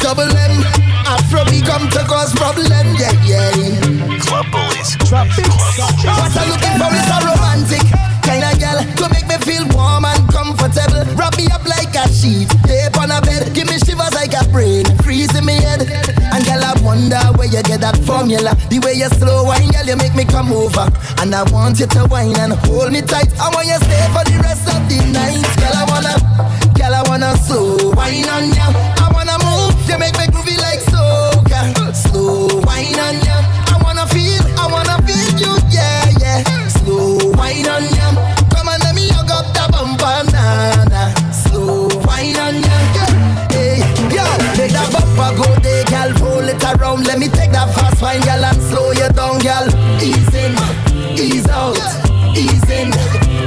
Double 0.00 0.28
M 0.36 0.83
Afro 1.34 1.50
me 1.50 1.62
come 1.62 1.90
to 1.90 1.98
cause 2.06 2.32
problem, 2.34 2.94
yeah, 2.94 3.10
yeah. 3.26 3.50
Club 4.22 4.46
bullies. 4.54 4.94
Drop 5.10 5.26
it. 5.34 5.50
What 5.50 6.30
I'm 6.30 6.46
looking 6.46 6.78
for 6.78 6.94
is 6.94 7.10
a 7.10 7.18
romantic 7.26 7.86
kind 8.22 8.46
of 8.46 8.54
girl 8.62 8.78
to 8.78 9.04
make 9.10 9.26
me 9.26 9.34
feel 9.42 9.66
warm 9.74 10.04
and 10.06 10.22
comfortable. 10.30 11.02
Wrap 11.18 11.34
me 11.36 11.50
up 11.50 11.66
like 11.66 11.90
a 11.90 12.06
sheet, 12.06 12.46
lay 12.70 12.86
on 12.94 13.10
a 13.10 13.18
bed, 13.20 13.52
give 13.52 13.66
me 13.66 13.82
shivers 13.82 14.14
like 14.14 14.30
a 14.30 14.46
brain, 14.54 14.86
freeze 15.02 15.34
in 15.34 15.44
me 15.44 15.58
head. 15.58 15.82
And 16.30 16.46
girl, 16.46 16.62
I 16.62 16.78
wonder 16.86 17.18
where 17.34 17.50
you 17.50 17.62
get 17.66 17.80
that 17.82 17.98
formula. 18.06 18.54
The 18.70 18.78
way 18.86 18.94
you 18.94 19.10
slow 19.18 19.42
wine, 19.42 19.74
girl, 19.74 19.90
you 19.90 19.96
make 19.96 20.14
me 20.14 20.24
come 20.24 20.52
over. 20.52 20.86
And 21.18 21.34
I 21.34 21.42
want 21.50 21.80
you 21.80 21.90
to 21.98 22.06
wine 22.06 22.38
and 22.38 22.54
hold 22.70 22.92
me 22.94 23.02
tight. 23.02 23.34
I 23.42 23.50
want 23.50 23.66
you 23.66 23.78
stay 23.82 24.06
for 24.14 24.22
the 24.22 24.38
rest 24.38 24.70
of 24.70 24.78
the 24.86 25.02
night, 25.10 25.42
girl. 25.58 25.74
I 25.74 25.84
wanna, 25.90 26.14
girl, 26.78 26.94
I 26.94 27.02
wanna 27.10 27.34
so 27.42 27.90
wine 27.98 28.30
on 28.30 28.54
you. 28.54 28.70
I 29.02 29.10
wanna 29.10 29.34
move, 29.42 29.74
you 29.90 29.98
make 29.98 30.14
me 30.14 30.30
groovy 30.30 30.63
around, 46.76 47.06
let 47.06 47.18
me 47.18 47.28
take 47.28 47.52
that 47.52 47.72
fast 47.74 48.02
wine, 48.02 48.20
girl, 48.22 48.44
and 48.44 48.60
slow 48.62 48.90
you 48.92 49.08
down, 49.14 49.38
girl. 49.40 49.66
Ease 50.02 50.34
in, 50.34 50.52
ease 51.18 51.48
out, 51.48 51.78
ease 52.36 52.70
in. 52.70 52.88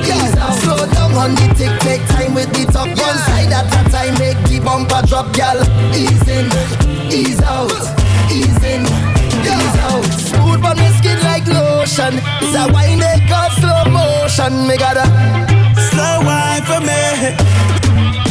Ease 0.03 0.37
out. 0.37 0.55
Slow 0.63 0.85
down 0.91 1.13
on 1.13 1.35
the 1.35 1.47
tick, 1.55 1.73
take 1.81 2.05
time 2.07 2.33
with 2.33 2.51
the 2.53 2.65
top. 2.71 2.87
One 2.87 3.19
side 3.27 3.51
at 3.51 3.67
a 3.67 3.89
time, 3.89 4.13
make 4.19 4.39
the 4.49 4.59
bumper 4.63 5.05
drop, 5.07 5.33
girl. 5.35 5.59
Ease 5.93 6.27
in, 6.27 6.47
ease 7.11 7.41
out 7.43 7.97
ease 8.31 8.63
in, 8.63 8.81
ease 8.83 9.77
out. 9.87 10.05
Smooth 10.05 10.65
on 10.65 10.77
my 10.77 10.89
skin 10.97 11.19
like 11.23 11.45
lotion. 11.47 12.19
It's 12.41 12.55
a 12.55 12.71
wine 12.71 12.99
they 12.99 13.19
call 13.27 13.49
slow 13.59 13.83
motion. 13.91 14.67
Me 14.67 14.77
gotta 14.77 15.05
slow 15.89 16.21
wine 16.27 16.63
for 16.69 16.81
me. 16.81 17.01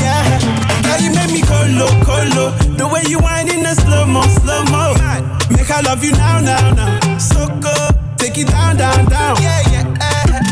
Yeah, 0.00 0.65
you 1.00 1.11
make 1.14 1.32
me 1.32 1.42
colo 1.42 1.87
colo. 2.04 2.50
The 2.76 2.88
way 2.92 3.02
you 3.09 3.18
whine 3.18 3.48
in 3.48 3.62
the 3.62 3.74
slow 3.74 4.06
mo, 4.06 4.22
slow 4.40 4.64
mo. 4.70 4.94
Make 5.50 5.70
I 5.70 5.80
love 5.80 6.02
you 6.04 6.12
now, 6.12 6.40
now, 6.40 6.74
now. 6.74 7.18
So 7.18 7.46
good, 7.61 7.92
take 8.18 8.38
it 8.38 8.48
down, 8.48 8.76
down, 8.76 9.06
down. 9.06 9.37
Yeah, 9.42 9.62
yeah. 9.70 9.85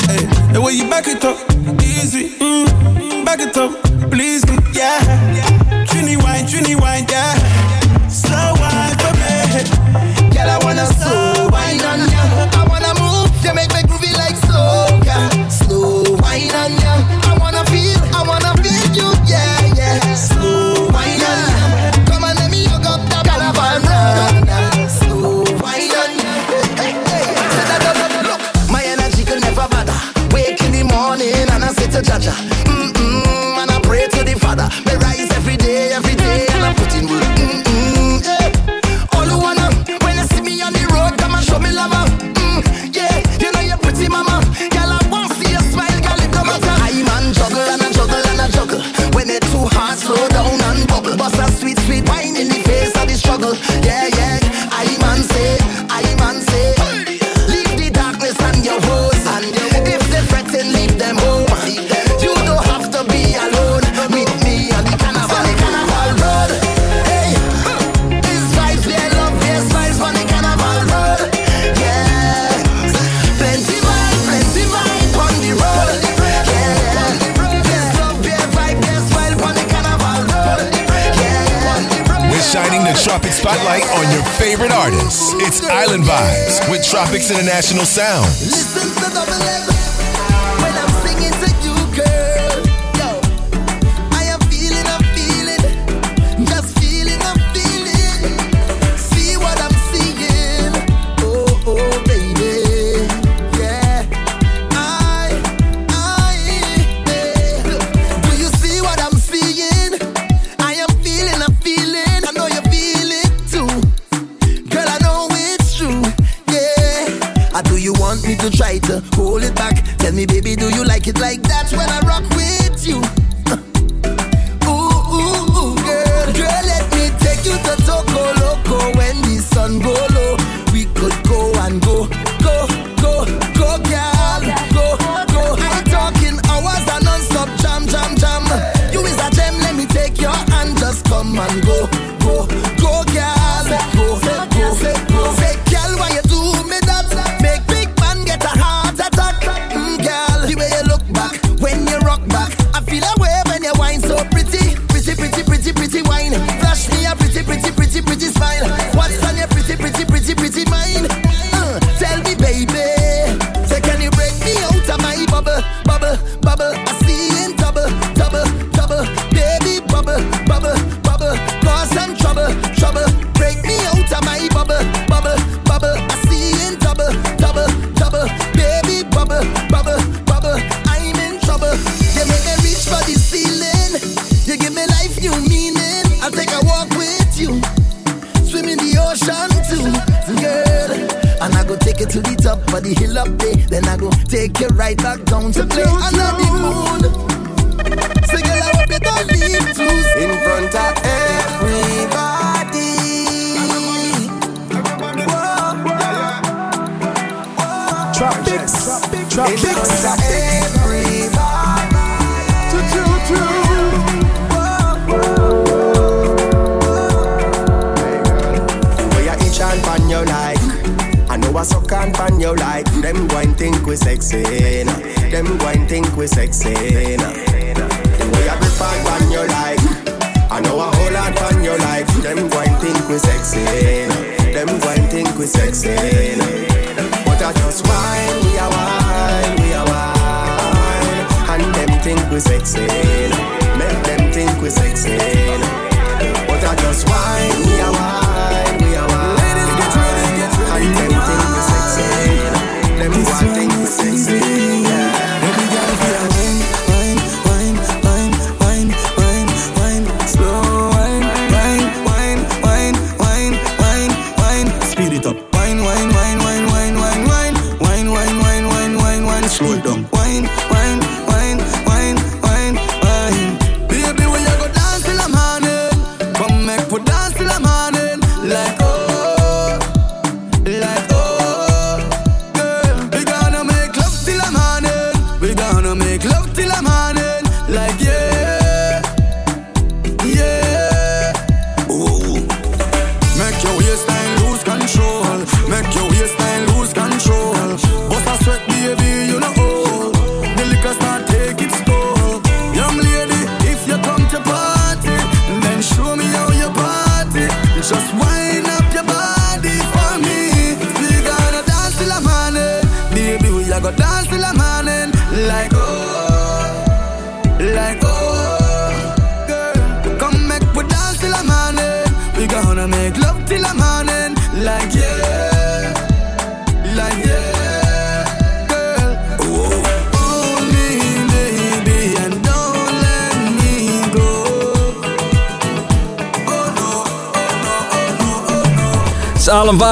Hey, 0.08 0.52
the 0.52 0.60
way 0.60 0.72
you 0.72 0.88
back 0.88 1.06
it 1.08 1.24
up, 1.24 1.38
easy. 1.82 2.30
Mm, 2.38 3.24
back 3.24 3.40
it 3.40 3.56
up, 3.56 3.72
please 4.10 4.46
me. 4.46 4.56
Yeah, 4.72 5.00
Trini 5.86 6.16
wine, 6.22 6.44
Trini 6.46 6.78
wine, 6.80 7.06
yeah. 7.08 7.34
Slow 8.08 8.54
wine 8.60 8.96
for 9.02 9.14
me. 9.20 9.64
Girl, 10.34 10.50
I 10.50 10.58
wanna 10.62 10.86
slow 10.86 11.48
wine 11.50 11.80
on 11.82 12.00
ya. 12.10 12.22
I 12.58 12.66
wanna 12.68 12.92
move, 13.00 13.30
you 13.44 13.54
make 13.54 13.72
me 13.72 13.82
groovy 13.88 14.12
like 14.16 14.36
slow, 14.46 14.86
yeah. 15.04 15.48
Slow 15.48 16.02
wine 16.22 16.50
on 16.54 16.72
ya. 16.82 17.23
Spotlight 83.34 83.82
on 83.98 84.12
your 84.12 84.22
favorite 84.38 84.70
artists. 84.70 85.34
It's 85.38 85.60
Island 85.66 86.04
Vibez 86.04 86.60
with 86.70 86.82
Tropix 86.82 87.30
International 87.30 87.84
Sound. 87.84 88.93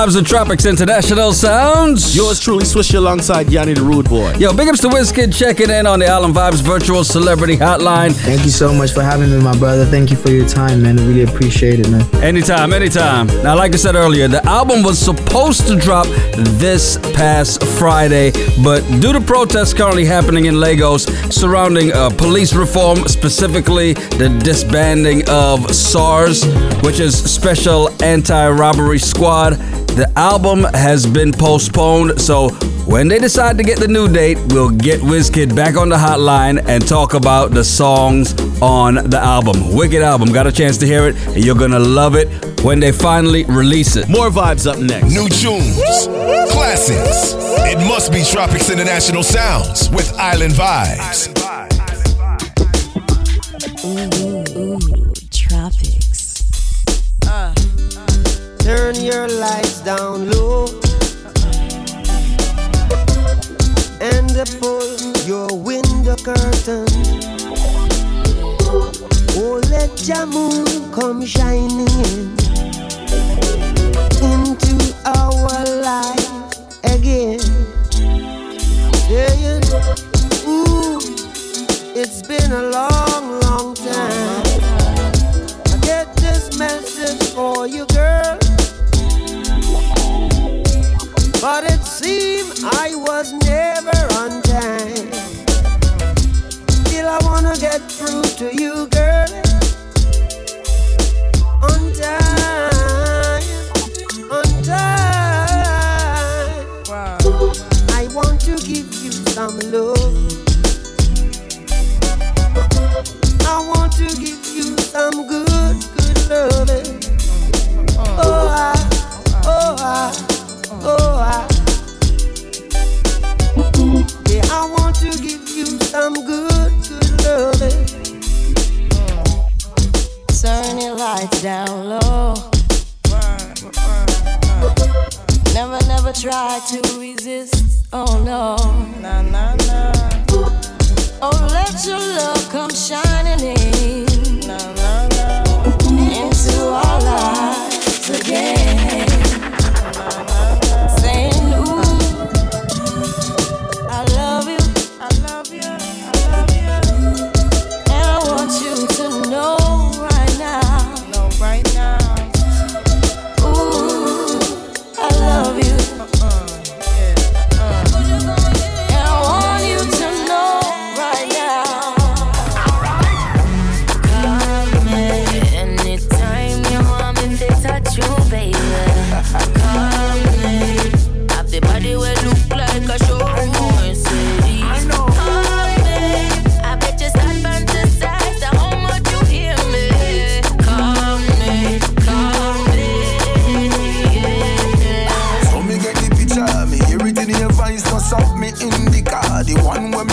vibes 0.02 0.16
of 0.16 0.24
Tropix 0.24 0.68
International 0.68 1.32
Sounds. 1.32 2.16
Yours 2.16 2.40
truly, 2.40 2.64
Swish 2.64 2.92
alongside 2.92 3.46
Yonni 3.46 3.76
the 3.76 3.82
Rude 3.82 4.08
Boy. 4.08 4.32
Yo, 4.34 4.52
big 4.52 4.68
ups 4.68 4.80
to 4.80 4.88
Wizkid 4.88 5.32
checking 5.32 5.70
in 5.70 5.86
on 5.86 6.00
the 6.00 6.06
Island 6.06 6.34
Vibez 6.34 6.60
Virtual 6.60 7.04
Celebrity 7.04 7.56
Hotline. 7.56 8.12
Thank 8.12 8.44
you 8.44 8.50
so 8.50 8.72
much 8.72 8.90
for 8.90 9.02
having 9.02 9.30
me, 9.30 9.40
my 9.40 9.56
brother. 9.58 9.84
Thank 9.84 10.10
you 10.10 10.16
for 10.16 10.30
your 10.30 10.48
time, 10.48 10.82
man. 10.82 10.98
I 10.98 11.06
really 11.06 11.22
appreciate 11.22 11.78
it, 11.78 11.88
man. 11.88 12.02
Anytime, 12.16 12.72
anytime. 12.72 13.28
Now, 13.44 13.54
like 13.54 13.74
I 13.74 13.76
said 13.76 13.94
earlier, 13.94 14.26
the 14.26 14.44
album 14.44 14.82
was 14.82 14.98
supposed 14.98 15.68
to 15.68 15.76
drop 15.76 16.06
this 16.58 16.98
past 17.14 17.62
Friday, 17.78 18.32
but 18.64 18.80
due 19.00 19.12
to 19.12 19.20
protests 19.20 19.72
currently 19.72 20.04
happening 20.04 20.46
in 20.46 20.58
Lagos 20.58 21.04
surrounding 21.32 21.92
uh, 21.92 22.10
police 22.10 22.54
reform, 22.54 23.06
specifically 23.06 23.92
the 23.92 24.36
disbanding 24.42 25.22
of 25.28 25.72
SARS, 25.72 26.44
which 26.82 26.98
is 26.98 27.16
Special 27.16 27.88
Anti 28.02 28.48
Robbery 28.48 28.98
Squad, 28.98 29.60
the 29.94 30.10
album 30.16 30.64
has 30.74 31.06
been 31.06 31.32
postponed, 31.32 32.20
so 32.20 32.50
when 32.86 33.08
they 33.08 33.18
decide 33.18 33.58
to 33.58 33.64
get 33.64 33.78
the 33.78 33.88
new 33.88 34.08
date, 34.08 34.38
we'll 34.48 34.70
get 34.70 35.00
Wizkid 35.00 35.54
back 35.54 35.76
on 35.76 35.88
the 35.88 35.96
hotline 35.96 36.64
and 36.66 36.86
talk 36.86 37.14
about 37.14 37.50
the 37.52 37.62
songs 37.62 38.34
on 38.60 38.94
the 38.94 39.18
album. 39.18 39.74
Wicked 39.74 40.02
album. 40.02 40.32
Got 40.32 40.46
a 40.46 40.52
chance 40.52 40.78
to 40.78 40.86
hear 40.86 41.06
it, 41.08 41.16
and 41.28 41.44
you're 41.44 41.54
gonna 41.54 41.78
love 41.78 42.16
it 42.16 42.28
when 42.62 42.80
they 42.80 42.92
finally 42.92 43.44
release 43.44 43.96
it. 43.96 44.08
More 44.08 44.30
vibes 44.30 44.66
up 44.70 44.78
next. 44.78 45.12
New 45.12 45.28
tunes, 45.28 45.76
classics. 46.52 47.34
It 47.64 47.78
must 47.86 48.12
be 48.12 48.20
Tropix 48.20 48.72
International 48.72 49.22
Sounds 49.22 49.90
with 49.90 50.12
Island 50.18 50.54
Vibez. 50.54 51.28
Island 51.28 51.36
vibe, 51.36 51.80
island 51.80 52.08
vibe, 52.16 52.52
island 53.86 54.12
vibe, 54.12 54.21
Turn 58.74 58.94
your 58.94 59.28
lights 59.28 59.80
down 59.80 60.30
low 60.30 60.64
and 64.00 64.32
pull 64.60 64.88
your 65.26 65.48
window 65.54 66.16
curtain. 66.16 66.88
Oh, 69.36 69.60
let 69.68 70.08
your 70.08 70.24
moon 70.24 70.90
come 70.90 71.26
shining 71.26 71.86
in 72.08 72.32
into 74.32 74.78
our 75.04 75.64
life 75.84 76.32
again. 76.84 77.40
Yeah, 79.12 79.60
Ooh, 80.48 80.98
it's 81.94 82.22
been 82.26 82.52
a 82.52 82.62
long 82.70 83.41
seem 92.02 92.46
I 92.64 92.94
was 92.94 93.32
never 93.32 93.98
on 94.20 94.42
time. 94.42 95.08
Still, 96.68 97.08
I 97.08 97.18
wanna 97.22 97.54
get 97.58 97.80
through 97.90 98.22
to 98.40 98.46
you, 98.54 98.88
girl. 98.88 99.30
On 101.70 101.92
time. 101.92 102.71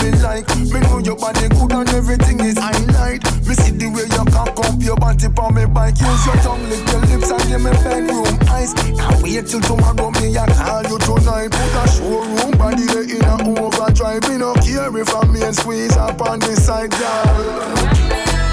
me 0.02 0.10
like. 0.22 0.48
Me 0.72 0.80
know 0.80 0.98
your 0.98 1.16
body 1.16 1.48
good 1.48 1.72
and 1.72 1.88
everything 1.90 2.40
is 2.40 2.58
highlight. 2.58 3.24
Me 3.46 3.54
see 3.54 3.72
the 3.76 3.88
way 3.88 4.04
you 4.04 4.24
cock 4.32 4.58
up 4.58 4.80
your 4.80 4.96
body 4.96 5.26
on 5.26 5.54
me 5.54 5.66
bike. 5.66 5.98
Use 6.00 6.26
your 6.26 6.36
tongue, 6.36 6.62
lick 6.68 6.86
your 6.90 7.00
lips 7.06 7.30
and 7.30 7.42
give 7.48 7.62
me 7.62 7.70
bedroom 7.82 8.38
eyes. 8.48 8.72
Can't 8.74 9.22
wait 9.22 9.46
till 9.46 9.60
tomorrow, 9.60 10.10
me 10.20 10.36
I 10.36 10.46
call 10.56 10.82
you 10.84 10.98
tonight. 10.98 11.50
Put 11.50 11.76
a 11.76 11.84
showroom 11.88 12.52
body 12.58 12.86
there 12.86 13.04
in 13.04 13.24
a 13.24 13.60
overdrive. 13.60 14.28
Me 14.28 14.38
no 14.38 14.54
care 14.54 14.94
if 14.96 15.14
I'm 15.14 15.32
main 15.32 15.52
squeeze 15.52 15.96
up 15.96 16.20
on 16.22 16.38
this 16.40 16.66
side, 16.66 16.90
girl. 16.90 18.49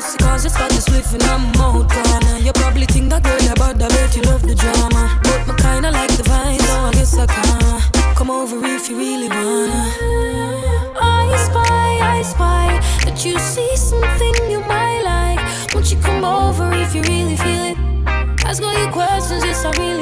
Cause 0.00 0.46
it's 0.46 0.56
got 0.56 0.70
this 0.70 0.86
sweet 0.86 1.04
and 1.12 1.22
I'm 1.24 1.54
out 1.60 1.86
gone 1.90 2.42
You 2.42 2.52
probably 2.54 2.86
think 2.86 3.10
that 3.10 3.22
girl 3.22 3.52
about 3.52 3.76
the 3.76 3.86
bet 3.86 4.16
you 4.16 4.22
love 4.22 4.40
the 4.40 4.54
drama. 4.54 5.20
But 5.22 5.46
my 5.46 5.54
kinda 5.56 5.90
like 5.90 6.08
the 6.16 6.22
vibe, 6.22 6.58
so 6.62 6.74
I 6.88 6.92
guess 6.92 7.18
I 7.18 7.26
can 7.26 8.14
Come 8.14 8.30
over 8.30 8.56
if 8.64 8.88
you 8.88 8.96
really 8.96 9.28
wanna. 9.28 9.92
I 10.98 11.36
spy, 11.44 12.16
I 12.16 12.22
spy 12.22 12.80
That 13.04 13.22
you 13.26 13.38
see 13.38 13.76
something 13.76 14.50
you 14.50 14.60
might 14.60 15.02
like. 15.04 15.74
Won't 15.74 15.92
you 15.92 15.98
come 15.98 16.24
over 16.24 16.72
if 16.72 16.94
you 16.94 17.02
really 17.02 17.36
feel 17.36 17.64
it? 17.72 17.76
Ask 18.46 18.62
all 18.62 18.72
your 18.72 18.90
questions, 18.90 19.44
yes 19.44 19.66
I 19.66 19.70
really 19.72 19.99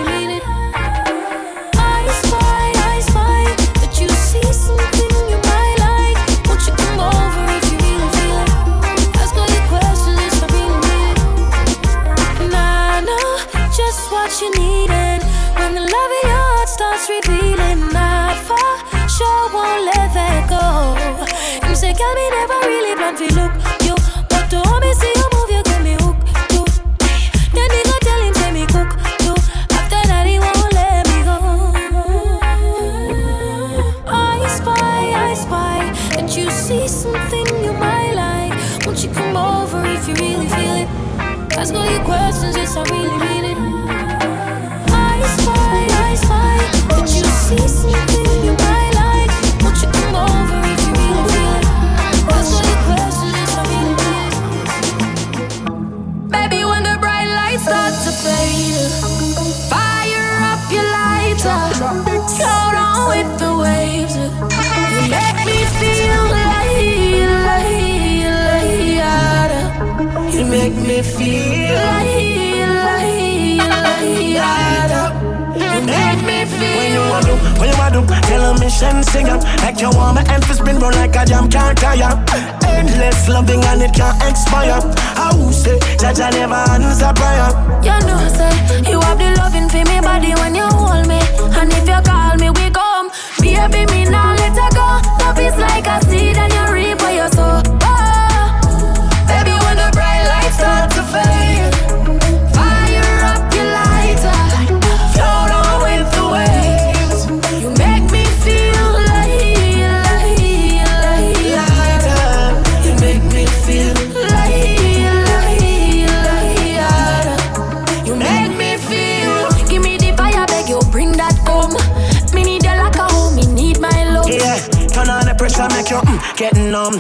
numb. 126.71 126.99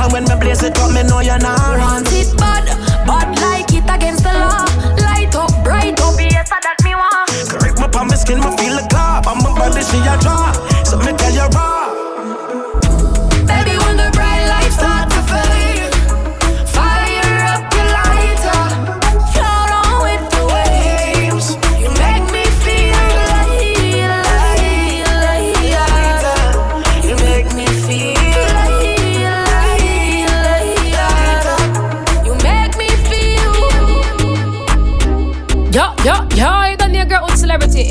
And 0.00 0.12
when 0.12 0.24
me 0.24 0.34
blaze 0.40 0.62
it 0.62 0.78
up, 0.78 0.92
me 0.92 1.02
know 1.02 1.20
you're 1.20 1.38
not 1.38 1.78
want 1.78 2.08
it 2.12 2.36
bad, 2.36 2.66
bad 3.06 3.28
like 3.40 3.72
it 3.72 3.84
against 3.84 4.24
the 4.24 4.32
law. 4.32 4.64
Light 5.04 5.34
up, 5.36 5.52
bright 5.64 6.00
up, 6.00 6.18
yes, 6.18 6.48
that 6.48 6.78
me 6.84 6.94
want. 6.94 7.28
Grip 7.60 7.78
my 7.78 7.88
palm, 7.88 8.08
my 8.08 8.16
skin, 8.16 8.40
me 8.40 8.50
feel 8.56 8.76
the 8.76 8.86
clap. 8.88 9.26
On 9.26 9.38
my 9.38 9.52
body, 9.54 9.82
she 9.82 9.98
a 9.98 10.16
draw. 10.20 10.71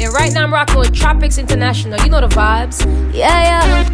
And 0.04 0.12
right 0.14 0.34
now 0.34 0.44
I'm 0.44 0.52
rocking 0.52 0.80
with 0.80 0.94
Tropix 0.94 1.38
International. 1.38 2.00
You 2.02 2.10
know 2.10 2.22
the 2.22 2.28
vibes. 2.28 2.84
Yeah, 3.14 3.44
yeah. 3.44 3.88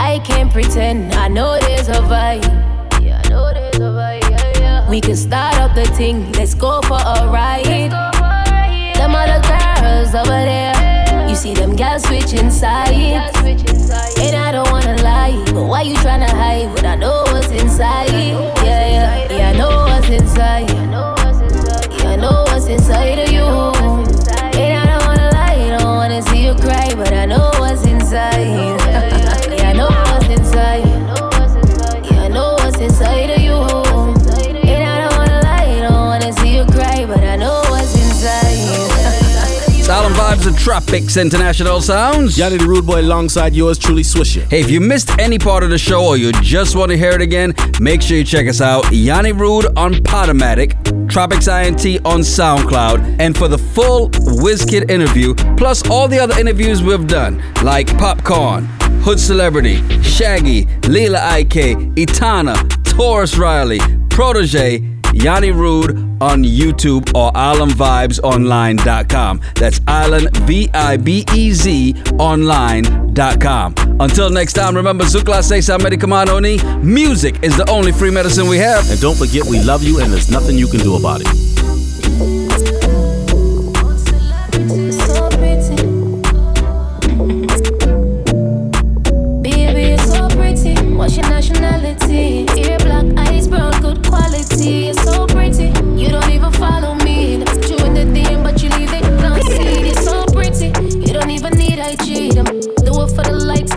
I 0.00 0.18
can't 0.20 0.50
pretend, 0.50 1.12
I 1.12 1.28
know 1.28 1.58
there's 1.60 1.88
a 1.88 2.00
vibe. 2.08 2.42
Yeah, 3.02 3.20
I 3.22 3.28
know 3.28 3.52
there's 3.52 3.76
a 3.76 3.92
vibe. 3.92 4.30
Yeah, 4.30 4.52
yeah. 4.60 4.88
We 4.88 5.00
can 5.02 5.16
start 5.16 5.56
up 5.56 5.74
the 5.74 5.84
thing, 5.88 6.32
let's 6.32 6.54
go 6.54 6.80
for 6.82 6.94
a 6.94 7.28
ride. 7.28 7.92
Them 8.96 9.14
other 9.14 9.40
girls 9.46 10.14
over 10.14 10.28
there, 10.28 11.28
you 11.28 11.34
see 11.34 11.52
them 11.52 11.76
girls 11.76 12.04
switching 12.04 12.50
sides. 12.50 13.41
Tropix 40.52 41.20
International 41.20 41.80
Sounds. 41.80 42.36
Yonni 42.36 42.58
the 42.58 42.66
Rude 42.66 42.86
Boy 42.86 43.00
alongside 43.00 43.54
yours 43.54 43.78
truly, 43.78 44.02
Swisher. 44.02 44.48
Hey, 44.50 44.60
if 44.60 44.70
you 44.70 44.80
missed 44.80 45.10
any 45.18 45.38
part 45.38 45.62
of 45.62 45.70
the 45.70 45.78
show 45.78 46.06
or 46.06 46.16
you 46.16 46.32
just 46.42 46.76
want 46.76 46.90
to 46.90 46.96
hear 46.96 47.10
it 47.10 47.20
again, 47.20 47.54
make 47.80 48.02
sure 48.02 48.16
you 48.16 48.24
check 48.24 48.46
us 48.46 48.60
out. 48.60 48.84
Yonni 48.84 49.38
Rude 49.38 49.66
on 49.76 49.94
Podomatic, 49.94 50.72
Tropix 51.08 51.48
INT 51.48 52.04
on 52.06 52.20
SoundCloud, 52.20 53.16
and 53.20 53.36
for 53.36 53.48
the 53.48 53.58
full 53.58 54.10
Wizkid 54.10 54.90
interview, 54.90 55.34
plus 55.56 55.88
all 55.90 56.08
the 56.08 56.18
other 56.18 56.38
interviews 56.38 56.82
we've 56.82 57.06
done, 57.06 57.42
like 57.62 57.86
Popcorn, 57.98 58.66
HoodCelebrityy, 59.02 60.02
Shaggy, 60.02 60.66
Lila 60.88 61.18
Iké, 61.18 61.98
Etana, 61.98 62.54
Tarrus 62.84 63.38
Riley, 63.38 63.78
Protoje, 64.08 65.01
Yonni 65.12 65.54
Rude 65.54 65.90
on 66.22 66.42
YouTube 66.44 67.12
or 67.14 67.30
islandvibezonline.com. 67.32 69.40
That's 69.56 69.80
island, 69.86 70.34
V 70.38 70.70
I 70.72 70.96
B 70.96 71.24
E 71.34 71.52
Z, 71.52 71.94
online.com. 72.18 73.74
Until 74.00 74.30
next 74.30 74.54
time, 74.54 74.74
remember, 74.76 75.04
Zukla 75.04 75.42
Sesa 75.42 75.78
Medikamano 75.78 76.40
ni, 76.40 76.58
music 76.82 77.42
is 77.42 77.56
the 77.56 77.68
only 77.70 77.92
free 77.92 78.10
medicine 78.10 78.48
we 78.48 78.58
have. 78.58 78.90
And 78.90 79.00
don't 79.00 79.16
forget, 79.16 79.44
we 79.44 79.62
love 79.62 79.82
you 79.82 80.00
and 80.00 80.12
there's 80.12 80.30
nothing 80.30 80.58
you 80.58 80.66
can 80.66 80.80
do 80.80 80.96
about 80.96 81.20
it. 81.20 81.51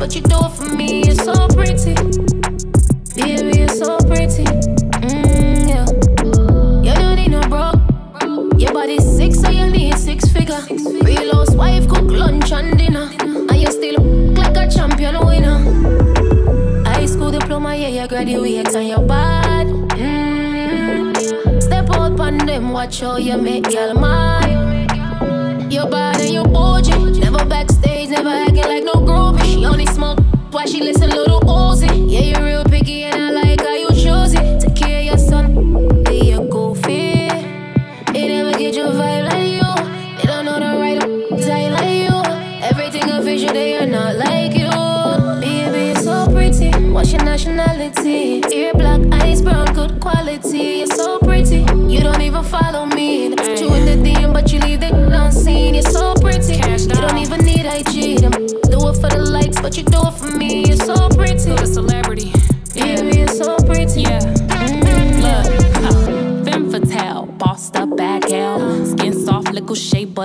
But 0.06 0.16
you 0.16 0.22
do 0.22 0.50
for 0.50 0.76
me. 0.76 1.04
You're 1.04 1.16
so 1.16 1.48
pretty. 1.48 1.96
Baby, 3.16 3.58
you're 3.58 3.68
so 3.70 3.98
pretty. 4.06 4.46
Mm, 5.02 5.68
yeah. 5.68 5.86
You 6.86 6.94
don't 6.94 7.16
need 7.16 7.32
no 7.32 7.42
bro. 7.50 7.72
Your 8.56 8.72
body's 8.72 9.04
six, 9.04 9.42
so 9.42 9.50
you 9.50 9.68
need 9.68 9.98
six 9.98 10.32
figure. 10.32 10.62
Real 11.02 11.34
housewife 11.34 11.88
cook 11.88 12.12
lunch 12.12 12.52
and 12.52 12.78
dinner, 12.78 13.10
and 13.20 13.56
you 13.56 13.72
still 13.72 14.00
look 14.00 14.38
like 14.38 14.58
a 14.58 14.70
champion 14.70 15.26
winner. 15.26 15.58
High 16.86 17.08
school 17.08 17.32
diploma, 17.32 17.76
yeah, 17.76 18.04
you 18.04 18.08
graduate 18.08 18.76
and 18.76 18.88
you're 18.88 19.02
bad. 19.02 19.66
Mm. 19.98 21.64
Step 21.64 21.90
out 21.90 22.20
on 22.20 22.38
them, 22.46 22.70
watch 22.70 23.00
how 23.00 23.18
you 23.18 23.40
make 23.40 23.72
y'all 23.72 23.96
mad. 23.96 24.86
You're 25.74 25.90
bad 25.90 26.22
and 26.22 26.32
you're 26.32 26.48
bougie. 26.48 27.20
Never 27.20 27.44
backstage, 27.44 28.10
never 28.10 28.30
acting 28.30 28.58
like 28.58 28.84
no 28.84 28.94
groupie. 28.94 29.56
She 29.56 29.66
only 29.66 29.86
she 30.68 30.82
listen 30.82 31.10
to 31.10 31.16
little 31.16 31.42
Uzi. 31.42 32.12
Yeah, 32.12 32.22
you're 32.22 32.44
real 32.44 32.64
picky 32.64 33.04
and 33.04 33.16
I 33.16 33.30
like 33.30 33.62
how 33.62 33.74
you 33.74 33.90
choose 33.90 34.34
it. 34.34 34.62
Take 34.62 34.76
care 34.76 35.00
of 35.00 35.06
your 35.06 35.18
son, 35.18 36.04
be 36.04 36.32
a 36.32 36.40
goofy. 36.40 37.28
It 38.18 38.28
never 38.28 38.58
get 38.58 38.74
your 38.74 38.88
vibe 38.88 39.30
like 39.30 39.52
you. 39.58 40.18
They 40.18 40.28
don't 40.28 40.46
know 40.46 40.60
the 40.60 40.80
right 40.80 41.00
type 41.42 41.72
like 41.72 42.00
you. 42.06 42.66
Everything 42.66 43.10
official, 43.12 43.54
they 43.54 43.78
are 43.78 43.86
not 43.86 44.16
like 44.16 44.54
you. 44.54 44.70
Baby, 45.40 45.88
you're 45.88 45.96
so 45.98 46.26
pretty. 46.32 46.72
What's 46.90 47.12
your 47.12 47.24
nationality? 47.24 48.42
Ear 48.52 48.74
black, 48.74 49.02
eyes 49.22 49.42
brown, 49.42 49.74
good 49.74 50.00
quality. 50.00 50.80
You're 50.80 50.88
so 50.88 51.20
pretty. 51.20 51.60
You 51.94 52.00
don't 52.00 52.22
even 52.22 52.44
follow 52.44 52.86
me. 52.88 53.30
Put 53.36 53.60
you 53.60 53.74
in 53.74 53.86
the 53.86 54.10
DM, 54.10 54.34
but 54.34 54.52
you 54.52 54.60
leave 54.60 54.82
it 54.82 54.94
unseen. 54.94 55.76
You're 55.76 55.84
so 55.84 56.16
pretty. 56.16 56.56
You 56.56 56.96
don't 56.96 57.18
even 57.18 57.42
need 57.46 57.66
IG. 57.66 58.22
Do 58.72 58.90
it 58.90 58.96
for 58.96 59.10
the 59.10 59.28
likes, 59.30 59.62
but 59.62 59.78
you 59.78 59.84
do 59.84 60.00
it 60.08 60.15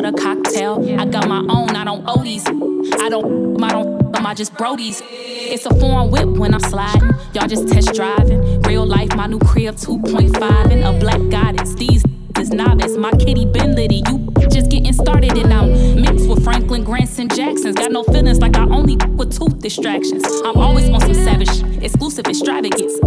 a 0.04 0.12
cocktail. 0.12 1.00
I 1.00 1.04
got 1.04 1.28
my 1.28 1.38
own, 1.38 1.70
I 1.70 1.84
don't 1.84 2.04
owe 2.06 2.22
these. 2.22 2.46
I 2.46 3.08
don't, 3.08 3.62
I 3.62 3.68
don't, 3.70 4.16
I 4.16 4.34
just 4.34 4.54
brodies. 4.54 5.02
It's 5.10 5.66
a 5.66 5.74
foreign 5.74 6.10
whip 6.10 6.28
when 6.38 6.54
I'm 6.54 6.60
sliding. 6.60 7.12
Y'all 7.34 7.48
just 7.48 7.68
test 7.68 7.94
driving. 7.94 8.62
Real 8.62 8.86
life, 8.86 9.14
my 9.16 9.26
new 9.26 9.38
crib 9.38 9.76
2.5 9.76 10.70
and 10.70 10.84
a 10.84 10.98
black 10.98 11.20
goddess. 11.30 11.74
These 11.74 12.04
is 12.38 12.50
novice. 12.50 12.96
My 12.96 13.10
kitty 13.12 13.44
been 13.44 13.74
litty. 13.74 14.02
You 14.06 14.32
just 14.50 14.70
getting 14.70 14.92
started 14.92 15.36
and 15.36 15.52
I'm 15.52 16.00
mixed 16.00 16.28
with 16.28 16.44
Franklin 16.44 16.84
Grants 16.84 17.18
and 17.18 17.34
Jacksons. 17.34 17.76
Got 17.76 17.92
no 17.92 18.04
feelings 18.04 18.38
like 18.40 18.56
I 18.56 18.64
only 18.64 18.96
with 19.16 19.36
tooth 19.36 19.58
distractions. 19.58 20.24
I'm 20.44 20.56
always 20.56 20.88
on 20.88 21.00
some 21.00 21.14
savage, 21.14 21.82
exclusive 21.82 22.26
extravagance. 22.26 22.99